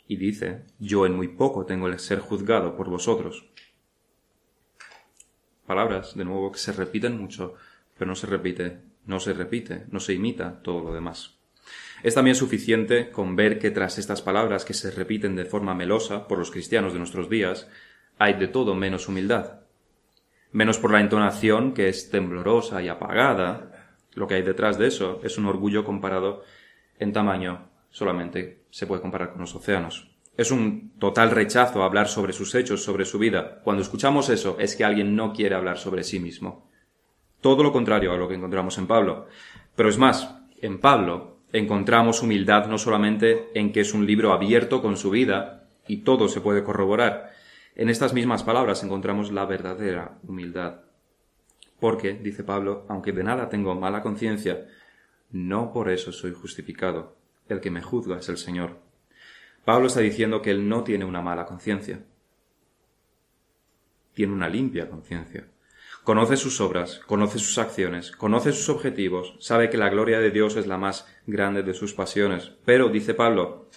Y 0.07 0.17
dice, 0.17 0.65
yo 0.79 1.05
en 1.07 1.17
muy 1.17 1.29
poco 1.29 1.67
tengo 1.67 1.89
el 1.89 1.99
ser 1.99 2.21
juzgado 2.21 2.77
por 2.77 2.89
vosotros. 2.89 3.51
palabras, 5.67 6.15
de 6.15 6.25
nuevo, 6.25 6.53
que 6.53 6.61
se 6.61 6.71
repiten 6.71 7.19
mucho, 7.19 7.55
pero 7.99 8.09
no 8.09 8.15
se 8.15 8.29
repite, 8.29 8.83
no 9.05 9.19
se 9.19 9.33
repite, 9.33 9.87
no 9.91 9.99
se 9.99 10.13
imita 10.13 10.63
todo 10.63 10.81
lo 10.85 10.95
demás. 10.95 11.36
Es 12.07 12.15
también 12.15 12.37
suficiente 12.37 13.11
con 13.11 13.35
ver 13.35 13.59
que 13.59 13.73
tras 13.73 13.99
estas 13.99 14.23
palabras 14.23 14.65
que 14.65 14.75
se 14.75 14.93
repiten 14.93 15.35
de 15.35 15.45
forma 15.45 15.75
melosa 15.75 16.29
por 16.29 16.39
los 16.39 16.53
cristianos 16.53 16.93
de 16.93 17.01
nuestros 17.01 17.29
días, 17.29 17.69
hay 18.17 18.35
de 18.35 18.47
todo 18.47 18.77
menos 18.77 19.09
humildad. 19.09 19.63
Menos 20.53 20.79
por 20.79 20.93
la 20.93 21.01
entonación, 21.01 21.75
que 21.75 21.89
es 21.89 22.09
temblorosa 22.09 22.81
y 22.81 22.87
apagada, 22.87 23.97
lo 24.15 24.29
que 24.29 24.35
hay 24.35 24.43
detrás 24.43 24.79
de 24.79 24.87
eso 24.87 25.21
es 25.25 25.37
un 25.37 25.47
orgullo 25.47 25.85
comparado 25.85 26.45
en 27.01 27.13
tamaño, 27.13 27.71
solamente 27.91 28.61
se 28.71 28.87
puede 28.87 29.03
comparar 29.03 29.33
con 29.33 29.41
los 29.41 29.57
océanos. 29.57 30.09
Es 30.37 30.53
un 30.53 30.93
total 31.01 31.33
rechazo 31.33 31.83
a 31.83 31.87
hablar 31.87 32.07
sobre 32.07 32.33
sus 32.33 32.55
hechos, 32.55 32.85
sobre 32.85 33.05
su 33.05 33.19
vida. 33.19 33.61
Cuando 33.65 33.83
escuchamos 33.83 34.29
eso 34.29 34.59
es 34.61 34.77
que 34.77 34.85
alguien 34.85 35.17
no 35.17 35.33
quiere 35.33 35.57
hablar 35.57 35.77
sobre 35.77 36.05
sí 36.05 36.21
mismo. 36.21 36.71
Todo 37.41 37.65
lo 37.65 37.73
contrario 37.73 38.13
a 38.13 38.17
lo 38.17 38.29
que 38.29 38.37
encontramos 38.37 38.79
en 38.79 38.87
Pablo. 38.87 39.27
Pero 39.75 39.89
es 39.89 39.99
más, 39.99 40.37
en 40.63 40.81
Pablo 40.81 41.36
encontramos 41.59 42.23
humildad 42.23 42.67
no 42.67 42.79
solamente 42.79 43.51
en 43.55 43.73
que 43.73 43.81
es 43.81 43.95
un 43.95 44.07
libro 44.07 44.33
abierto 44.33 44.83
con 44.83 44.97
su 44.97 45.11
vida 45.11 45.69
y 45.87 45.99
todo 45.99 46.29
se 46.29 46.41
puede 46.41 46.63
corroborar. 46.63 47.33
En 47.75 47.89
estas 47.89 48.13
mismas 48.13 48.43
palabras 48.43 48.83
encontramos 48.83 49.33
la 49.33 49.47
verdadera 49.47 50.19
humildad. 50.27 50.81
Porque, 51.81 52.15
dice 52.15 52.45
Pablo, 52.45 52.87
aunque 52.89 53.13
de 53.13 53.25
nada 53.25 53.49
tengo 53.49 53.75
mala 53.75 54.03
conciencia, 54.03 54.67
no 55.31 55.73
por 55.73 55.91
eso 55.91 56.13
soy 56.13 56.33
justificado. 56.33 57.17
El 57.49 57.61
que 57.61 57.71
me 57.71 57.83
juzga 57.83 58.19
es 58.19 58.29
el 58.29 58.39
Señor. 58.39 58.79
Pablo 59.65 59.87
está 59.87 60.01
diciendo 60.01 60.43
que 60.43 60.51
él 60.51 60.69
no 60.69 60.85
tiene 60.85 61.05
una 61.05 61.23
mala 61.23 61.45
conciencia. 61.45 62.03
Tiene 64.15 64.33
una 64.33 64.49
limpia 64.49 64.89
conciencia. 64.89 65.47
Conoce 66.07 66.37
sus 66.37 66.61
obras, 66.61 67.01
conoce 67.05 67.41
sus 67.41 67.59
acciones, 67.59 68.13
conoce 68.13 68.53
sus 68.53 68.69
objetivos, 68.69 69.35
sabe 69.41 69.71
que 69.71 69.77
la 69.77 69.89
gloria 69.89 70.21
de 70.21 70.31
Dios 70.31 70.55
es 70.55 70.69
la 70.69 70.79
más 70.79 71.05
grande 71.27 71.65
de 71.65 71.75
sus 71.75 71.95
pasiones. 71.95 72.53
Pero, 72.65 72.91
dice 72.91 73.13
Pablo, 73.13 73.69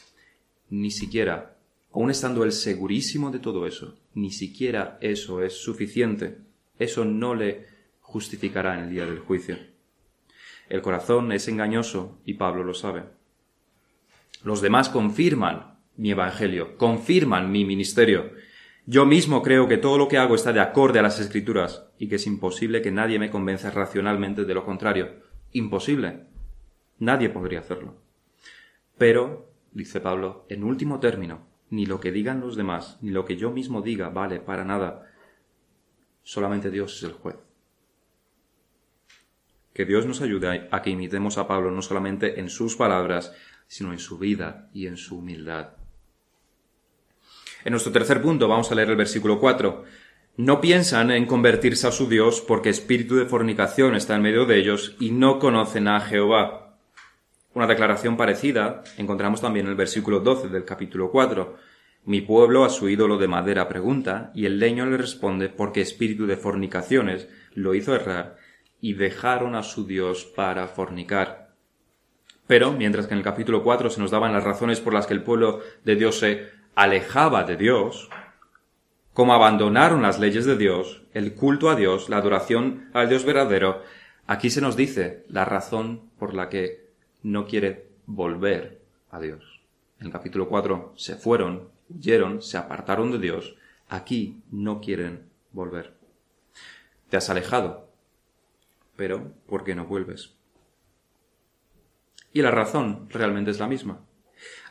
ni 0.69 0.91
siquiera, 0.91 1.57
aun 1.91 2.11
estando 2.11 2.43
él 2.43 2.51
segurísimo 2.51 3.31
de 3.31 3.39
todo 3.39 3.65
eso, 3.65 3.95
ni 4.13 4.29
siquiera 4.29 4.99
eso 5.01 5.41
es 5.41 5.53
suficiente. 5.53 6.37
Eso 6.77 7.03
no 7.03 7.33
le 7.33 7.65
justificará 8.01 8.75
en 8.75 8.81
el 8.81 8.91
día 8.91 9.07
del 9.07 9.17
juicio. 9.17 9.57
El 10.69 10.83
corazón 10.83 11.31
es 11.31 11.47
engañoso 11.47 12.19
y 12.25 12.35
Pablo 12.35 12.63
lo 12.63 12.75
sabe. 12.75 13.05
Los 14.43 14.61
demás 14.61 14.89
confirman 14.89 15.79
mi 15.97 16.11
evangelio, 16.11 16.77
confirman 16.77 17.51
mi 17.51 17.65
ministerio. 17.65 18.33
Yo 18.91 19.05
mismo 19.05 19.43
creo 19.43 19.67
que 19.67 19.77
todo 19.77 19.99
lo 19.99 20.07
que 20.07 20.17
hago 20.17 20.33
está 20.33 20.51
de 20.51 20.61
acorde 20.61 20.97
a 20.97 21.03
las 21.03 21.19
escrituras 21.19 21.85
y 21.99 22.09
que 22.09 22.15
es 22.15 22.25
imposible 22.25 22.81
que 22.81 22.89
nadie 22.89 23.19
me 23.19 23.29
convenza 23.29 23.69
racionalmente 23.69 24.45
de 24.45 24.53
lo 24.55 24.65
contrario. 24.65 25.11
Imposible. 25.51 26.25
Nadie 26.97 27.29
podría 27.29 27.59
hacerlo. 27.59 28.01
Pero, 28.97 29.53
dice 29.73 30.01
Pablo, 30.01 30.47
en 30.49 30.63
último 30.63 30.99
término, 30.99 31.45
ni 31.69 31.85
lo 31.85 31.99
que 31.99 32.11
digan 32.11 32.39
los 32.39 32.55
demás, 32.55 32.97
ni 33.03 33.11
lo 33.11 33.25
que 33.25 33.37
yo 33.37 33.51
mismo 33.51 33.83
diga 33.83 34.09
vale 34.09 34.39
para 34.39 34.65
nada. 34.65 35.05
Solamente 36.23 36.71
Dios 36.71 36.97
es 36.97 37.03
el 37.03 37.13
juez. 37.13 37.35
Que 39.71 39.85
Dios 39.85 40.07
nos 40.07 40.19
ayude 40.21 40.67
a 40.71 40.81
que 40.81 40.89
imitemos 40.89 41.37
a 41.37 41.47
Pablo 41.47 41.69
no 41.69 41.83
solamente 41.83 42.39
en 42.39 42.49
sus 42.49 42.75
palabras, 42.75 43.35
sino 43.67 43.91
en 43.91 43.99
su 43.99 44.17
vida 44.17 44.71
y 44.73 44.87
en 44.87 44.97
su 44.97 45.19
humildad. 45.19 45.78
En 47.65 47.71
nuestro 47.71 47.91
tercer 47.91 48.21
punto 48.21 48.47
vamos 48.47 48.71
a 48.71 48.75
leer 48.75 48.89
el 48.89 48.95
versículo 48.95 49.39
4. 49.39 49.83
No 50.37 50.61
piensan 50.61 51.11
en 51.11 51.25
convertirse 51.25 51.87
a 51.87 51.91
su 51.91 52.07
Dios 52.07 52.39
porque 52.39 52.69
espíritu 52.69 53.15
de 53.15 53.25
fornicación 53.25 53.95
está 53.95 54.15
en 54.15 54.21
medio 54.21 54.45
de 54.45 54.57
ellos 54.57 54.95
y 54.99 55.11
no 55.11 55.39
conocen 55.39 55.89
a 55.89 55.99
Jehová. 55.99 56.77
Una 57.53 57.67
declaración 57.67 58.15
parecida 58.15 58.83
encontramos 58.97 59.41
también 59.41 59.65
en 59.65 59.71
el 59.71 59.77
versículo 59.77 60.21
12 60.21 60.47
del 60.47 60.63
capítulo 60.63 61.11
4. 61.11 61.57
Mi 62.05 62.21
pueblo 62.21 62.63
a 62.63 62.69
su 62.69 62.87
ídolo 62.87 63.17
de 63.17 63.27
madera 63.27 63.67
pregunta 63.67 64.31
y 64.33 64.45
el 64.45 64.59
leño 64.59 64.85
le 64.85 64.95
responde 64.95 65.49
porque 65.49 65.81
espíritu 65.81 66.25
de 66.27 66.37
fornicaciones 66.37 67.27
lo 67.53 67.75
hizo 67.75 67.93
errar 67.93 68.37
y 68.79 68.93
dejaron 68.93 69.55
a 69.55 69.63
su 69.63 69.85
Dios 69.85 70.23
para 70.23 70.67
fornicar. 70.67 71.49
Pero, 72.47 72.71
mientras 72.71 73.05
que 73.05 73.13
en 73.13 73.19
el 73.19 73.23
capítulo 73.23 73.61
4 73.61 73.89
se 73.89 73.99
nos 73.99 74.11
daban 74.11 74.31
las 74.31 74.45
razones 74.45 74.79
por 74.79 74.93
las 74.93 75.05
que 75.05 75.13
el 75.13 75.23
pueblo 75.23 75.59
de 75.83 75.95
Dios 75.95 76.17
se 76.17 76.58
alejaba 76.79 77.43
de 77.43 77.57
Dios, 77.57 78.09
como 79.13 79.33
abandonaron 79.33 80.01
las 80.01 80.17
leyes 80.17 80.45
de 80.45 80.55
Dios, 80.55 81.01
el 81.13 81.35
culto 81.35 81.69
a 81.69 81.75
Dios, 81.75 82.07
la 82.07 82.15
adoración 82.15 82.89
al 82.93 83.09
Dios 83.09 83.25
verdadero, 83.25 83.83
aquí 84.27 84.49
se 84.49 84.61
nos 84.61 84.77
dice 84.77 85.25
la 85.27 85.43
razón 85.43 86.09
por 86.17 86.33
la 86.33 86.47
que 86.47 86.87
no 87.21 87.47
quiere 87.47 87.89
volver 88.05 88.79
a 89.11 89.19
Dios. 89.19 89.59
En 89.99 90.05
el 90.07 90.13
capítulo 90.13 90.47
4 90.47 90.93
se 90.95 91.17
fueron, 91.17 91.67
huyeron, 91.89 92.41
se 92.41 92.57
apartaron 92.57 93.11
de 93.11 93.19
Dios. 93.19 93.57
Aquí 93.89 94.41
no 94.49 94.79
quieren 94.79 95.25
volver. 95.51 95.95
Te 97.09 97.17
has 97.17 97.29
alejado, 97.29 97.89
pero 98.95 99.33
¿por 99.47 99.65
qué 99.65 99.75
no 99.75 99.85
vuelves? 99.85 100.33
Y 102.31 102.41
la 102.41 102.51
razón 102.51 103.09
realmente 103.09 103.51
es 103.51 103.59
la 103.59 103.67
misma. 103.67 103.99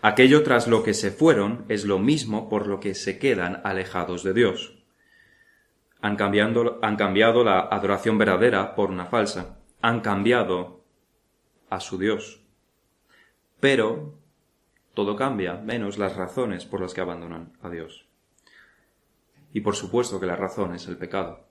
Aquello 0.01 0.45
tras 0.45 0.69
lo 0.69 0.85
que 0.85 0.95
se 0.95 1.11
fueron 1.11 1.65
es 1.69 1.85
lo 1.85 1.99
mismo 1.99 2.49
por 2.49 2.69
lo 2.69 2.79
que 2.79 2.95
se 2.95 3.19
quedan 3.19 3.61
alejados 3.65 4.23
de 4.23 4.33
Dios. 4.33 4.79
Han, 6.01 6.17
han 6.83 6.97
cambiado 6.97 7.43
la 7.43 7.61
adoración 7.61 8.17
verdadera 8.17 8.77
por 8.77 8.91
una 8.91 9.07
falsa. 9.07 9.59
Han 9.81 10.01
cambiado 10.01 10.85
a 11.69 11.81
su 11.81 11.99
Dios. 11.99 12.41
Pero 13.59 14.15
todo 14.95 15.17
cambia, 15.17 15.55
menos 15.55 15.99
las 15.99 16.15
razones 16.15 16.65
por 16.65 16.81
las 16.81 16.95
que 16.95 17.01
abandonan 17.01 17.53
a 17.61 17.69
Dios. 17.69 18.07
Y 19.53 19.63
por 19.63 19.75
supuesto 19.75 20.21
que 20.21 20.27
la 20.27 20.37
razón 20.37 20.75
es 20.75 20.87
el 20.87 20.97
pecado. 20.97 21.49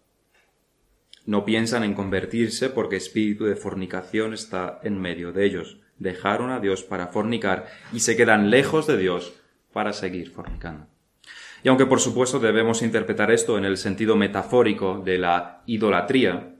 No 1.25 1.43
piensan 1.43 1.83
en 1.83 1.93
convertirse 1.93 2.69
porque 2.69 2.95
espíritu 2.95 3.43
de 3.43 3.57
fornicación 3.57 4.33
está 4.33 4.79
en 4.83 5.01
medio 5.01 5.33
de 5.33 5.45
ellos 5.45 5.81
dejaron 5.99 6.51
a 6.51 6.59
Dios 6.59 6.83
para 6.83 7.07
fornicar 7.07 7.67
y 7.93 8.01
se 8.01 8.15
quedan 8.15 8.49
lejos 8.49 8.87
de 8.87 8.97
Dios 8.97 9.33
para 9.73 9.93
seguir 9.93 10.31
fornicando. 10.31 10.87
Y 11.63 11.69
aunque 11.69 11.85
por 11.85 11.99
supuesto 11.99 12.39
debemos 12.39 12.81
interpretar 12.81 13.31
esto 13.31 13.57
en 13.57 13.65
el 13.65 13.77
sentido 13.77 14.15
metafórico 14.15 15.01
de 15.03 15.17
la 15.17 15.63
idolatría, 15.65 16.55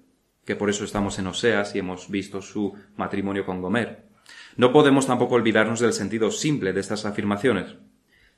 que 0.46 0.56
por 0.56 0.70
eso 0.70 0.84
estamos 0.84 1.20
en 1.20 1.28
Oseas 1.28 1.76
y 1.76 1.80
hemos 1.80 2.10
visto 2.10 2.42
su 2.42 2.74
matrimonio 2.96 3.46
con 3.46 3.62
Gomer, 3.62 4.08
no 4.56 4.72
podemos 4.72 5.08
tampoco 5.08 5.36
olvidarnos 5.36 5.80
del 5.80 5.94
sentido 5.94 6.32
simple 6.32 6.74
de 6.74 6.80
estas 6.80 7.06
afirmaciones, 7.06 7.76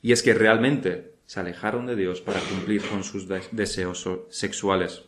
y 0.01 0.11
es 0.11 0.21
que 0.21 0.33
realmente 0.33 1.15
se 1.25 1.39
alejaron 1.39 1.85
de 1.85 1.95
Dios 1.95 2.21
para 2.21 2.39
cumplir 2.39 2.81
con 2.81 3.03
sus 3.03 3.27
deseos 3.51 4.09
sexuales. 4.29 5.03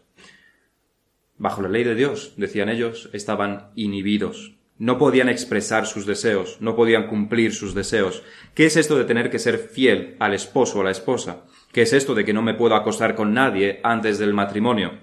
Bajo 1.37 1.61
la 1.61 1.69
ley 1.69 1.83
de 1.83 1.95
Dios, 1.95 2.35
decían 2.37 2.69
ellos, 2.69 3.09
estaban 3.13 3.71
inhibidos, 3.75 4.55
no 4.81 4.97
podían 4.97 5.29
expresar 5.29 5.85
sus 5.85 6.07
deseos, 6.07 6.57
no 6.59 6.75
podían 6.75 7.05
cumplir 7.05 7.53
sus 7.53 7.75
deseos. 7.75 8.23
¿Qué 8.55 8.65
es 8.65 8.77
esto 8.77 8.97
de 8.97 9.05
tener 9.05 9.29
que 9.29 9.37
ser 9.37 9.59
fiel 9.59 10.15
al 10.17 10.33
esposo 10.33 10.79
o 10.79 10.81
a 10.81 10.85
la 10.85 10.89
esposa? 10.89 11.45
¿Qué 11.71 11.83
es 11.83 11.93
esto 11.93 12.15
de 12.15 12.25
que 12.25 12.33
no 12.33 12.41
me 12.41 12.55
puedo 12.55 12.73
acostar 12.73 13.13
con 13.13 13.31
nadie 13.31 13.79
antes 13.83 14.17
del 14.17 14.33
matrimonio? 14.33 14.97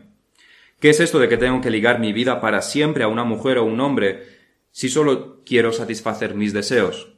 ¿Qué 0.81 0.91
es 0.91 0.99
esto 0.99 1.21
de 1.21 1.29
que 1.29 1.37
tengo 1.37 1.61
que 1.61 1.71
ligar 1.71 2.01
mi 2.01 2.13
vida 2.13 2.41
para 2.41 2.61
siempre 2.61 3.05
a 3.05 3.09
una 3.09 3.23
mujer 3.23 3.59
o 3.59 3.65
un 3.65 3.79
hombre 3.79 4.25
si 4.73 4.89
solo 4.89 5.45
quiero 5.47 5.71
satisfacer 5.71 6.35
mis 6.35 6.53
deseos? 6.53 7.13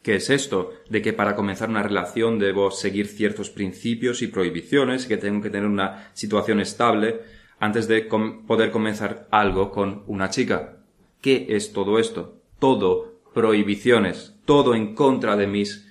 ¿Qué 0.00 0.14
es 0.14 0.30
esto 0.30 0.70
de 0.90 1.02
que 1.02 1.12
para 1.12 1.34
comenzar 1.34 1.68
una 1.68 1.82
relación 1.82 2.38
debo 2.38 2.70
seguir 2.70 3.08
ciertos 3.08 3.50
principios 3.50 4.22
y 4.22 4.28
prohibiciones, 4.28 5.06
que 5.06 5.16
tengo 5.16 5.42
que 5.42 5.50
tener 5.50 5.66
una 5.66 6.12
situación 6.12 6.60
estable 6.60 7.20
antes 7.58 7.88
de 7.88 8.02
poder 8.02 8.70
comenzar 8.70 9.26
algo 9.32 9.72
con 9.72 10.04
una 10.06 10.30
chica? 10.30 10.81
¿Qué 11.22 11.46
es 11.50 11.72
todo 11.72 12.00
esto? 12.00 12.42
Todo 12.58 13.22
prohibiciones, 13.32 14.34
todo 14.44 14.74
en 14.74 14.96
contra 14.96 15.36
de 15.36 15.46
mis 15.46 15.88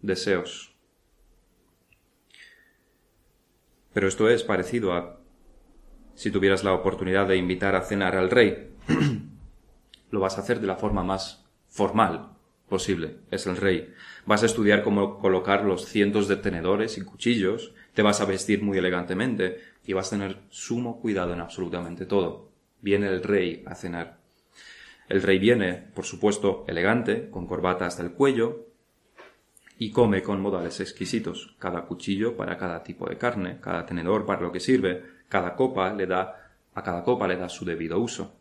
deseos. 0.00 0.74
Pero 3.92 4.08
esto 4.08 4.30
es 4.30 4.42
parecido 4.42 4.94
a 4.94 5.20
si 6.14 6.30
tuvieras 6.30 6.64
la 6.64 6.72
oportunidad 6.72 7.28
de 7.28 7.36
invitar 7.36 7.76
a 7.76 7.82
cenar 7.82 8.16
al 8.16 8.30
rey. 8.30 8.70
Lo 10.10 10.20
vas 10.20 10.38
a 10.38 10.40
hacer 10.40 10.60
de 10.60 10.66
la 10.66 10.76
forma 10.76 11.04
más 11.04 11.44
formal 11.68 12.30
posible. 12.66 13.18
Es 13.30 13.46
el 13.46 13.58
rey. 13.58 13.92
Vas 14.24 14.42
a 14.42 14.46
estudiar 14.46 14.82
cómo 14.82 15.18
colocar 15.18 15.62
los 15.62 15.84
cientos 15.84 16.26
de 16.26 16.36
tenedores 16.36 16.96
y 16.96 17.04
cuchillos, 17.04 17.74
te 17.92 18.00
vas 18.00 18.22
a 18.22 18.24
vestir 18.24 18.62
muy 18.62 18.78
elegantemente 18.78 19.58
y 19.84 19.92
vas 19.92 20.06
a 20.06 20.16
tener 20.16 20.38
sumo 20.48 21.00
cuidado 21.02 21.34
en 21.34 21.40
absolutamente 21.40 22.06
todo. 22.06 22.48
Viene 22.80 23.08
el 23.08 23.22
rey 23.22 23.62
a 23.66 23.74
cenar. 23.74 24.19
El 25.10 25.22
rey 25.22 25.40
viene, 25.40 25.88
por 25.92 26.04
supuesto, 26.04 26.64
elegante, 26.68 27.30
con 27.30 27.44
corbata 27.44 27.84
hasta 27.84 28.00
el 28.00 28.12
cuello, 28.12 28.68
y 29.76 29.90
come 29.90 30.22
con 30.22 30.40
modales 30.40 30.78
exquisitos, 30.78 31.56
cada 31.58 31.86
cuchillo 31.86 32.36
para 32.36 32.56
cada 32.56 32.84
tipo 32.84 33.08
de 33.08 33.18
carne, 33.18 33.58
cada 33.60 33.84
tenedor 33.84 34.24
para 34.24 34.40
lo 34.40 34.52
que 34.52 34.60
sirve, 34.60 35.20
Cada 35.28 35.54
copa 35.54 35.92
le 35.92 36.06
da, 36.06 36.54
a 36.74 36.82
cada 36.82 37.02
copa 37.02 37.26
le 37.26 37.36
da 37.36 37.48
su 37.48 37.64
debido 37.64 37.98
uso. 38.00 38.36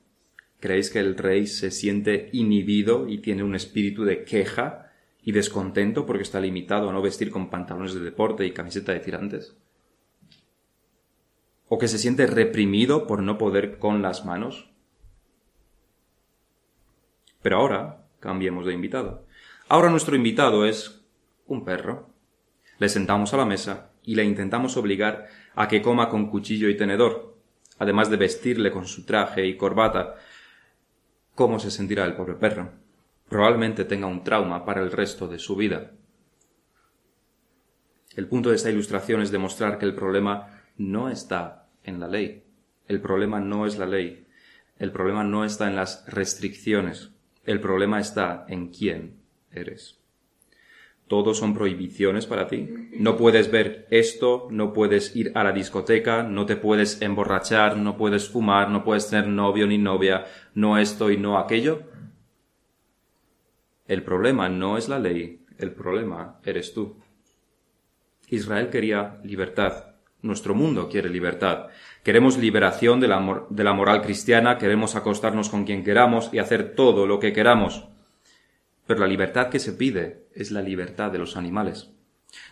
¿Creéis 0.59 0.89
que 0.89 0.99
el 0.99 1.17
rey 1.17 1.47
se 1.47 1.71
siente 1.71 2.29
inhibido 2.33 3.07
y 3.07 3.19
tiene 3.19 3.43
un 3.43 3.55
espíritu 3.55 4.03
de 4.03 4.23
queja 4.23 4.91
y 5.23 5.31
descontento 5.31 6.05
porque 6.05 6.23
está 6.23 6.39
limitado 6.39 6.89
a 6.89 6.93
no 6.93 7.01
vestir 7.01 7.31
con 7.31 7.49
pantalones 7.49 7.93
de 7.93 8.01
deporte 8.01 8.45
y 8.45 8.51
camiseta 8.51 8.91
de 8.91 8.99
tirantes? 8.99 9.55
¿O 11.67 11.77
que 11.77 11.87
se 11.87 11.99
siente 11.99 12.27
reprimido 12.27 13.07
por 13.07 13.21
no 13.21 13.37
poder 13.37 13.77
con 13.77 14.01
las 14.01 14.25
manos? 14.25 14.69
Pero 17.41 17.57
ahora 17.57 18.05
cambiemos 18.19 18.65
de 18.65 18.73
invitado. 18.73 19.25
Ahora 19.67 19.89
nuestro 19.89 20.15
invitado 20.15 20.65
es 20.65 21.05
un 21.45 21.63
perro. 21.63 22.09
Le 22.77 22.89
sentamos 22.89 23.33
a 23.33 23.37
la 23.37 23.45
mesa 23.45 23.91
y 24.03 24.15
le 24.15 24.23
intentamos 24.23 24.77
obligar 24.77 25.27
a 25.55 25.67
que 25.67 25.81
coma 25.81 26.09
con 26.09 26.29
cuchillo 26.29 26.69
y 26.69 26.77
tenedor, 26.77 27.37
además 27.77 28.09
de 28.09 28.17
vestirle 28.17 28.71
con 28.71 28.87
su 28.87 29.05
traje 29.05 29.45
y 29.45 29.57
corbata. 29.57 30.15
¿Cómo 31.35 31.59
se 31.59 31.71
sentirá 31.71 32.05
el 32.05 32.15
pobre 32.15 32.35
perro? 32.35 32.71
Probablemente 33.29 33.85
tenga 33.85 34.07
un 34.07 34.23
trauma 34.23 34.65
para 34.65 34.81
el 34.81 34.91
resto 34.91 35.27
de 35.27 35.39
su 35.39 35.55
vida. 35.55 35.91
El 38.15 38.27
punto 38.27 38.49
de 38.49 38.55
esta 38.55 38.71
ilustración 38.71 39.21
es 39.21 39.31
demostrar 39.31 39.77
que 39.77 39.85
el 39.85 39.95
problema 39.95 40.63
no 40.77 41.09
está 41.09 41.67
en 41.83 41.99
la 41.99 42.07
ley. 42.07 42.43
El 42.87 43.01
problema 43.01 43.39
no 43.39 43.65
es 43.65 43.77
la 43.77 43.85
ley. 43.85 44.25
El 44.77 44.91
problema 44.91 45.23
no 45.23 45.45
está 45.45 45.67
en 45.67 45.75
las 45.75 46.05
restricciones. 46.07 47.11
El 47.49 47.61
problema 47.61 47.99
está 47.99 48.45
en 48.47 48.67
quién 48.67 49.23
eres. 49.51 49.99
Todos 51.07 51.39
son 51.39 51.55
prohibiciones 51.55 52.27
para 52.27 52.45
ti. 52.45 52.69
No 52.91 53.17
puedes 53.17 53.49
ver 53.49 53.87
esto, 53.89 54.47
no 54.51 54.71
puedes 54.71 55.15
ir 55.15 55.31
a 55.33 55.43
la 55.43 55.51
discoteca, 55.51 56.21
no 56.21 56.45
te 56.45 56.57
puedes 56.57 57.01
emborrachar, 57.01 57.75
no 57.75 57.97
puedes 57.97 58.29
fumar, 58.29 58.69
no 58.69 58.83
puedes 58.83 59.09
tener 59.09 59.27
novio 59.29 59.65
ni 59.65 59.79
novia, 59.79 60.25
no 60.53 60.77
esto 60.77 61.09
y 61.09 61.17
no 61.17 61.39
aquello. 61.39 61.89
El 63.87 64.03
problema 64.03 64.47
no 64.47 64.77
es 64.77 64.87
la 64.87 64.99
ley, 64.99 65.43
el 65.57 65.71
problema 65.71 66.39
eres 66.45 66.71
tú. 66.75 66.97
Israel 68.27 68.69
quería 68.69 69.19
libertad. 69.23 69.95
Nuestro 70.21 70.53
mundo 70.53 70.87
quiere 70.87 71.09
libertad. 71.09 71.69
Queremos 72.03 72.37
liberación 72.37 72.99
de 72.99 73.07
la, 73.07 73.45
de 73.49 73.63
la, 73.63 73.73
moral 73.73 74.01
cristiana, 74.01 74.57
queremos 74.57 74.95
acostarnos 74.95 75.49
con 75.49 75.65
quien 75.65 75.83
queramos 75.83 76.29
y 76.31 76.39
hacer 76.39 76.75
todo 76.75 77.05
lo 77.05 77.19
que 77.19 77.33
queramos. 77.33 77.85
Pero 78.87 79.01
la 79.01 79.07
libertad 79.07 79.49
que 79.49 79.59
se 79.59 79.73
pide 79.73 80.27
es 80.33 80.51
la 80.51 80.61
libertad 80.61 81.11
de 81.11 81.19
los 81.19 81.35
animales. 81.35 81.91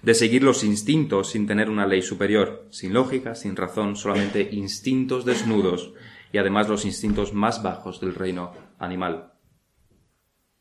De 0.01 0.13
seguir 0.13 0.43
los 0.43 0.63
instintos 0.63 1.29
sin 1.29 1.47
tener 1.47 1.69
una 1.69 1.87
ley 1.87 2.01
superior, 2.01 2.67
sin 2.71 2.93
lógica, 2.93 3.35
sin 3.35 3.55
razón, 3.55 3.95
solamente 3.95 4.49
instintos 4.51 5.23
desnudos 5.23 5.93
y 6.31 6.37
además 6.37 6.67
los 6.67 6.85
instintos 6.85 7.33
más 7.33 7.63
bajos 7.63 7.99
del 8.01 8.15
reino 8.15 8.53
animal. 8.79 9.33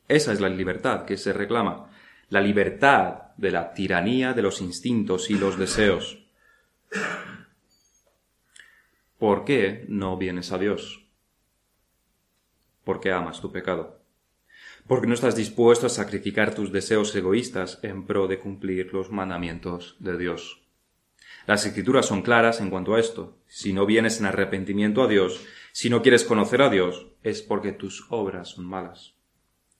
Esa 0.09 0.33
es 0.33 0.41
la 0.41 0.49
libertad 0.49 1.05
que 1.05 1.17
se 1.17 1.33
reclama, 1.33 1.91
la 2.29 2.41
libertad 2.41 3.33
de 3.37 3.51
la 3.51 3.73
tiranía 3.73 4.33
de 4.33 4.43
los 4.43 4.61
instintos 4.61 5.31
y 5.31 5.35
los 5.35 5.59
deseos. 5.59 6.19
¿Por 9.27 9.45
qué 9.45 9.85
no 9.89 10.17
vienes 10.17 10.53
a 10.53 10.59
Dios? 10.59 11.05
Porque 12.85 13.11
amas 13.11 13.41
tu 13.41 13.51
pecado. 13.51 13.99
Porque 14.87 15.09
no 15.09 15.15
estás 15.15 15.35
dispuesto 15.35 15.87
a 15.87 15.89
sacrificar 15.89 16.55
tus 16.55 16.71
deseos 16.71 17.13
egoístas 17.17 17.81
en 17.83 18.07
pro 18.07 18.29
de 18.29 18.39
cumplir 18.39 18.95
los 18.95 19.11
mandamientos 19.11 19.97
de 19.99 20.17
Dios. 20.17 20.63
Las 21.45 21.67
escrituras 21.67 22.07
son 22.07 22.23
claras 22.23 22.61
en 22.61 22.71
cuanto 22.71 22.95
a 22.95 23.01
esto. 23.01 23.37
Si 23.49 23.73
no 23.73 23.85
vienes 23.85 24.21
en 24.21 24.27
arrepentimiento 24.27 25.03
a 25.03 25.09
Dios, 25.09 25.45
si 25.73 25.91
no 25.91 26.03
quieres 26.03 26.23
conocer 26.23 26.63
a 26.63 26.71
Dios, 26.71 27.09
es 27.25 27.43
porque 27.43 27.73
tus 27.73 28.07
obras 28.11 28.51
son 28.51 28.65
malas. 28.65 29.17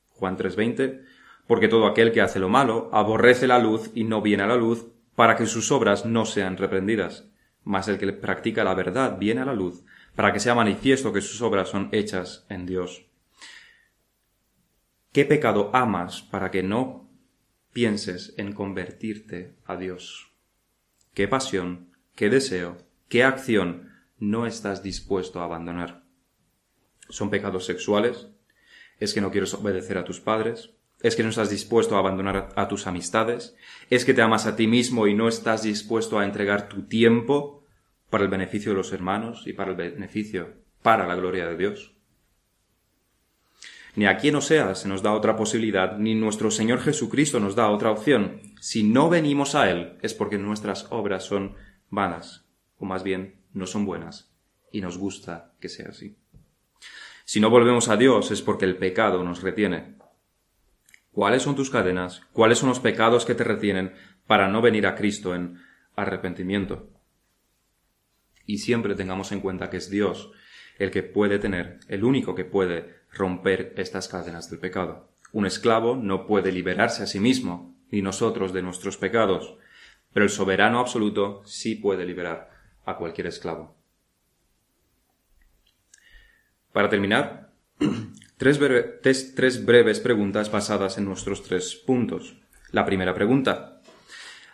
Juan 0.09 0.37
3:20, 0.37 1.05
porque 1.47 1.69
todo 1.69 1.87
aquel 1.87 2.11
que 2.11 2.21
hace 2.21 2.41
lo 2.41 2.49
malo 2.49 2.91
aborrece 2.93 3.47
la 3.47 3.61
luz 3.61 3.93
y 3.95 4.03
no 4.03 4.23
viene 4.23 4.43
a 4.43 4.49
la 4.49 4.57
luz 4.57 4.89
para 5.15 5.37
que 5.37 5.47
sus 5.47 5.71
obras 5.71 6.05
no 6.05 6.27
sean 6.27 6.57
reprendidas. 6.57 7.29
Mas 7.67 7.89
el 7.89 7.99
que 7.99 8.13
practica 8.13 8.63
la 8.63 8.75
verdad 8.75 9.19
viene 9.19 9.41
a 9.41 9.45
la 9.45 9.53
luz, 9.53 9.83
para 10.15 10.33
que 10.33 10.39
sea 10.39 10.55
manifiesto 10.55 11.13
que 11.13 11.21
sus 11.21 11.43
obras 11.43 11.69
son 11.69 11.89
hechas 11.91 12.47
en 12.49 12.65
Dios. 12.65 13.07
¿Qué 15.13 15.25
pecado 15.25 15.71
amas 15.75 16.23
para 16.23 16.53
que 16.53 16.63
no 16.63 17.11
pienses 17.73 18.35
en 18.37 18.53
convertirte 18.53 19.57
a 19.65 19.77
Dios? 19.77 20.33
¿Qué 21.13 21.27
pasión, 21.27 21.91
qué 22.15 22.31
deseo, 22.31 22.79
qué 23.09 23.25
acción 23.25 23.91
no 24.21 24.47
estás 24.47 24.85
dispuesto 24.85 25.41
a 25.41 25.45
abandonar? 25.45 26.05
¿Son 27.09 27.31
pecados 27.31 27.67
sexuales? 27.67 28.29
¿Es 29.01 29.13
que 29.13 29.21
no 29.21 29.33
quieres 29.33 29.55
obedecer 29.55 29.99
a 29.99 30.05
tus 30.05 30.21
padres? 30.21 30.76
Es 31.03 31.17
que 31.17 31.23
no 31.23 31.29
estás 31.29 31.51
dispuesto 31.51 31.97
a 31.97 31.99
abandonar 31.99 32.49
a 32.57 32.69
tus 32.69 32.87
amistades, 32.87 33.55
es 33.91 34.05
que 34.05 34.15
te 34.15 34.23
amas 34.23 34.47
a 34.47 34.57
ti 34.57 34.67
mismo 34.67 35.07
y 35.07 35.15
no 35.15 35.29
estás 35.29 35.63
dispuesto 35.63 36.19
a 36.19 36.25
entregar 36.25 36.69
tu 36.69 36.83
tiempo 36.83 37.65
para 38.11 38.25
el 38.25 38.31
beneficio 38.31 38.73
de 38.73 38.79
los 38.79 38.93
hermanos 38.93 39.43
y 39.47 39.53
para 39.53 39.71
el 39.71 39.77
beneficio, 39.77 40.55
para 40.83 41.07
la 41.07 41.15
gloria 41.15 41.47
de 41.47 41.57
Dios. 41.57 41.93
Ni 43.95 44.07
a 44.07 44.19
quien 44.19 44.37
o 44.37 44.41
sea 44.41 44.75
se 44.75 44.89
nos 44.89 45.03
da 45.03 45.13
otra 45.13 45.37
posibilidad, 45.37 45.97
ni 45.97 46.15
nuestro 46.15 46.51
Señor 46.51 46.81
Jesucristo 46.81 47.41
nos 47.41 47.55
da 47.55 47.71
otra 47.71 47.91
opción. 47.91 48.41
Si 48.61 48.83
no 48.83 49.09
venimos 49.09 49.55
a 49.55 49.71
Él 49.71 49.99
es 50.03 50.13
porque 50.13 50.39
nuestras 50.39 50.87
obras 50.91 51.25
son 51.25 51.57
vanas, 51.89 52.47
o 52.79 52.85
más 52.85 53.03
bien 53.03 53.41
no 53.53 53.67
son 53.67 53.87
buenas, 53.87 54.35
y 54.71 54.83
nos 54.83 54.99
gusta 54.99 55.55
que 55.61 55.71
sea 55.71 55.89
así. 55.89 56.17
Si 57.25 57.41
no 57.41 57.49
volvemos 57.49 57.89
a 57.89 57.97
Dios 57.97 58.31
es 58.31 58.43
porque 58.43 58.67
el 58.67 58.77
pecado 58.77 59.25
nos 59.25 59.43
retiene, 59.43 59.97
¿Cuáles 61.17 61.45
son 61.45 61.57
tus 61.57 61.71
cadenas? 61.71 62.21
¿Cuáles 62.35 62.59
son 62.59 62.69
los 62.69 62.79
pecados 62.79 63.25
que 63.25 63.35
te 63.35 63.43
retienen 63.43 63.95
para 64.27 64.49
no 64.49 64.61
venir 64.61 64.87
a 64.87 64.95
Cristo 64.95 65.35
en 65.35 65.59
arrepentimiento? 65.97 66.91
Y 68.45 68.59
siempre 68.59 68.95
tengamos 68.95 69.33
en 69.33 69.41
cuenta 69.41 69.71
que 69.71 69.79
es 69.79 69.89
Dios 69.89 70.31
el 70.79 70.91
que 70.91 71.03
puede 71.03 71.39
tener, 71.39 71.81
el 71.89 72.05
único 72.05 72.35
que 72.35 72.45
puede 72.45 72.97
romper 73.11 73.73
estas 73.79 74.09
cadenas 74.09 74.51
del 74.51 74.59
pecado. 74.59 75.11
Un 75.33 75.47
esclavo 75.47 75.97
no 75.97 76.27
puede 76.27 76.53
liberarse 76.53 77.03
a 77.03 77.07
sí 77.07 77.19
mismo, 77.19 77.75
ni 77.91 78.03
nosotros 78.03 78.53
de 78.53 78.61
nuestros 78.61 78.99
pecados, 78.99 79.57
pero 80.13 80.25
el 80.25 80.31
soberano 80.31 80.81
absoluto 80.81 81.41
sí 81.47 81.77
puede 81.77 82.05
liberar 82.05 82.51
a 82.85 82.99
cualquier 82.99 83.29
esclavo. 83.29 83.75
Para 86.75 86.91
terminar, 86.91 87.55
Tres, 88.39 88.61
tres, 89.35 89.65
breves 89.65 89.99
preguntas 89.99 90.51
basadas 90.51 90.99
en 90.99 91.07
nuestros 91.07 91.43
tres 91.43 91.75
puntos. 91.75 92.37
La 92.71 92.85
primera 92.85 93.15
pregunta. 93.15 93.81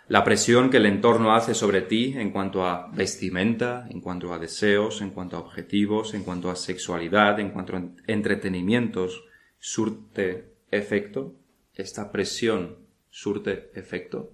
La 0.06 0.22
presión 0.22 0.70
que 0.70 0.76
el 0.76 0.86
entorno 0.86 1.34
hace 1.34 1.52
sobre 1.52 1.80
ti 1.82 2.14
en 2.16 2.30
cuanto 2.30 2.64
a 2.64 2.92
vestimenta, 2.92 3.88
en 3.90 4.00
cuanto 4.00 4.32
a 4.32 4.38
deseos, 4.38 5.00
en 5.00 5.10
cuanto 5.10 5.36
a 5.36 5.40
objetivos, 5.40 6.14
en 6.14 6.22
cuanto 6.22 6.48
a 6.48 6.54
sexualidad, 6.54 7.40
en 7.40 7.50
cuanto 7.50 7.76
a 7.76 7.82
entretenimientos, 8.06 9.24
surte 9.58 10.52
efecto. 10.70 11.34
Esta 11.74 12.12
presión 12.12 12.86
surte 13.10 13.72
efecto. 13.74 14.30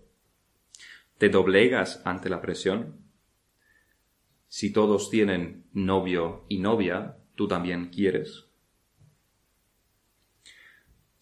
¿Te 1.17 1.31
doblegas 1.31 2.03
ante 2.05 2.29
la 2.29 2.43
presión? 2.43 2.97
Si 4.49 4.75
todos 4.75 5.09
tienen 5.09 5.65
novio 5.73 6.45
y 6.51 6.59
novia, 6.59 7.17
¿tú 7.35 7.49
también 7.49 7.89
quieres? 7.89 8.48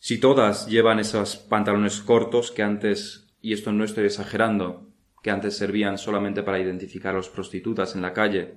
Si 0.07 0.19
todas 0.19 0.69
llevan 0.69 1.01
esos 1.01 1.37
pantalones 1.37 2.01
cortos 2.01 2.53
que 2.53 2.63
antes, 2.63 3.27
y 3.43 3.53
esto 3.53 3.73
no 3.73 3.83
estoy 3.83 4.05
exagerando, 4.05 4.87
que 5.21 5.33
antes 5.33 5.57
servían 5.57 5.99
solamente 5.99 6.45
para 6.45 6.61
identificar 6.61 7.13
a 7.13 7.17
los 7.17 7.29
prostitutas 7.29 7.97
en 7.97 8.03
la 8.03 8.13
calle, 8.13 8.55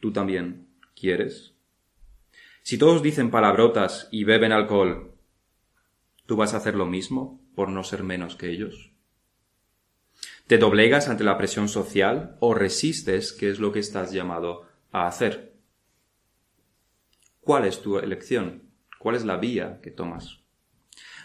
¿tú 0.00 0.12
también 0.12 0.68
quieres? 0.94 1.54
Si 2.62 2.76
todos 2.76 3.02
dicen 3.02 3.30
palabrotas 3.30 4.08
y 4.10 4.24
beben 4.24 4.52
alcohol, 4.52 5.14
¿tú 6.26 6.36
vas 6.36 6.52
a 6.52 6.58
hacer 6.58 6.74
lo 6.74 6.84
mismo 6.84 7.40
por 7.54 7.70
no 7.70 7.84
ser 7.84 8.02
menos 8.02 8.36
que 8.36 8.50
ellos? 8.50 8.92
¿Te 10.46 10.58
doblegas 10.58 11.08
ante 11.08 11.24
la 11.24 11.38
presión 11.38 11.70
social 11.70 12.36
o 12.38 12.52
resistes 12.52 13.32
qué 13.32 13.48
es 13.48 13.60
lo 13.60 13.72
que 13.72 13.78
estás 13.78 14.12
llamado 14.12 14.66
a 14.90 15.06
hacer? 15.06 15.54
¿Cuál 17.40 17.64
es 17.64 17.80
tu 17.80 17.96
elección? 17.96 18.64
¿Cuál 18.98 19.16
es 19.16 19.24
la 19.24 19.38
vía 19.38 19.80
que 19.80 19.90
tomas? 19.90 20.41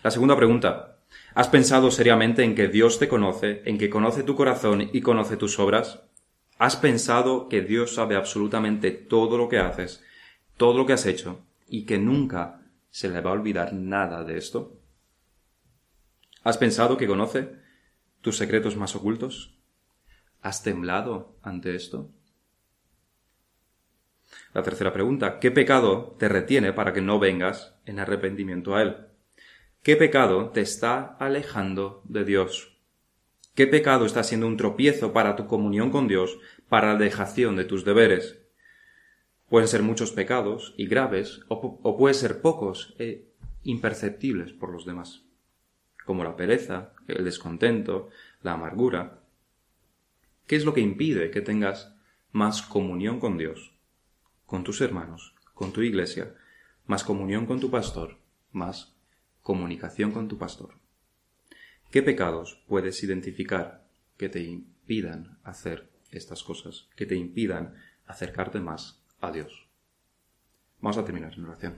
La 0.07 0.11
segunda 0.11 0.37
pregunta. 0.37 0.99
¿Has 1.33 1.49
pensado 1.49 1.91
seriamente 1.91 2.41
en 2.41 2.55
que 2.55 2.69
Dios 2.69 2.97
te 2.97 3.09
conoce, 3.09 3.61
en 3.65 3.77
que 3.77 3.89
conoce 3.89 4.23
tu 4.23 4.37
corazón 4.37 4.89
y 4.93 5.01
conoce 5.01 5.35
tus 5.35 5.59
obras? 5.59 6.01
¿Has 6.57 6.77
pensado 6.77 7.49
que 7.49 7.61
Dios 7.61 7.95
sabe 7.95 8.15
absolutamente 8.15 8.91
todo 8.91 9.37
lo 9.37 9.49
que 9.49 9.59
haces, 9.59 10.01
todo 10.55 10.77
lo 10.77 10.85
que 10.85 10.93
has 10.93 11.05
hecho, 11.05 11.41
y 11.67 11.85
que 11.85 11.97
nunca 11.97 12.61
se 12.89 13.09
le 13.09 13.19
va 13.19 13.31
a 13.31 13.33
olvidar 13.33 13.73
nada 13.73 14.23
de 14.23 14.37
esto? 14.37 14.79
¿Has 16.41 16.57
pensado 16.57 16.95
que 16.95 17.05
conoce 17.05 17.51
tus 18.21 18.37
secretos 18.37 18.77
más 18.77 18.95
ocultos? 18.95 19.59
¿Has 20.41 20.63
temblado 20.63 21.35
ante 21.41 21.75
esto? 21.75 22.09
La 24.53 24.63
tercera 24.63 24.93
pregunta, 24.93 25.39
¿qué 25.39 25.51
pecado 25.51 26.15
te 26.17 26.29
retiene 26.29 26.71
para 26.71 26.93
que 26.93 27.01
no 27.01 27.19
vengas 27.19 27.75
en 27.85 27.99
arrepentimiento 27.99 28.73
a 28.73 28.83
Él? 28.83 29.07
¿Qué 29.83 29.95
pecado 29.95 30.49
te 30.49 30.61
está 30.61 31.15
alejando 31.19 32.01
de 32.05 32.25
Dios? 32.25 32.77
¿Qué 33.55 33.65
pecado 33.67 34.05
está 34.05 34.23
siendo 34.23 34.45
un 34.45 34.57
tropiezo 34.57 35.13
para 35.13 35.35
tu 35.35 35.47
comunión 35.47 35.89
con 35.89 36.07
Dios, 36.07 36.37
para 36.69 36.93
la 36.93 36.99
dejación 36.99 37.55
de 37.55 37.65
tus 37.65 37.85
deberes? 37.85 38.37
Pueden 39.49 39.67
ser 39.67 39.81
muchos 39.81 40.11
pecados 40.11 40.75
y 40.77 40.87
graves, 40.87 41.41
o, 41.47 41.97
pueden 41.97 42.15
ser 42.15 42.41
pocos 42.41 42.95
e 42.99 43.31
imperceptibles 43.63 44.51
por 44.51 44.71
los 44.71 44.85
demás, 44.85 45.23
como 46.05 46.23
la 46.23 46.35
pereza, 46.35 46.93
el 47.07 47.23
descontento, 47.23 48.09
la 48.43 48.53
amargura. 48.53 49.23
¿Qué 50.45 50.57
es 50.57 50.65
lo 50.65 50.73
que 50.73 50.81
impide 50.81 51.31
que 51.31 51.41
tengas 51.41 51.95
más 52.31 52.61
comunión 52.61 53.19
con 53.19 53.37
Dios, 53.37 53.73
con 54.45 54.63
tus 54.63 54.81
hermanos, 54.81 55.33
con 55.53 55.71
tu 55.71 55.81
iglesia, 55.81 56.35
más 56.85 57.03
comunión 57.03 57.45
con 57.45 57.59
tu 57.59 57.71
pastor, 57.71 58.17
más 58.51 58.96
comunicación 59.47 60.11
con 60.11 60.27
tu 60.27 60.37
pastor? 60.37 60.71
¿Qué 61.89 62.03
pecados 62.03 62.61
puedes 62.67 63.01
identificar 63.01 63.87
que 64.17 64.27
te 64.27 64.43
impidan 64.43 65.39
hacer 65.41 65.89
estas 66.11 66.43
cosas, 66.43 66.89
que 66.97 67.05
te 67.05 67.15
impidan 67.15 67.73
acercarte 68.07 68.59
más 68.59 69.01
a 69.21 69.31
Dios? 69.31 69.69
Vamos 70.81 70.97
a 70.97 71.05
terminar 71.05 71.33
en 71.35 71.45
oración. 71.45 71.77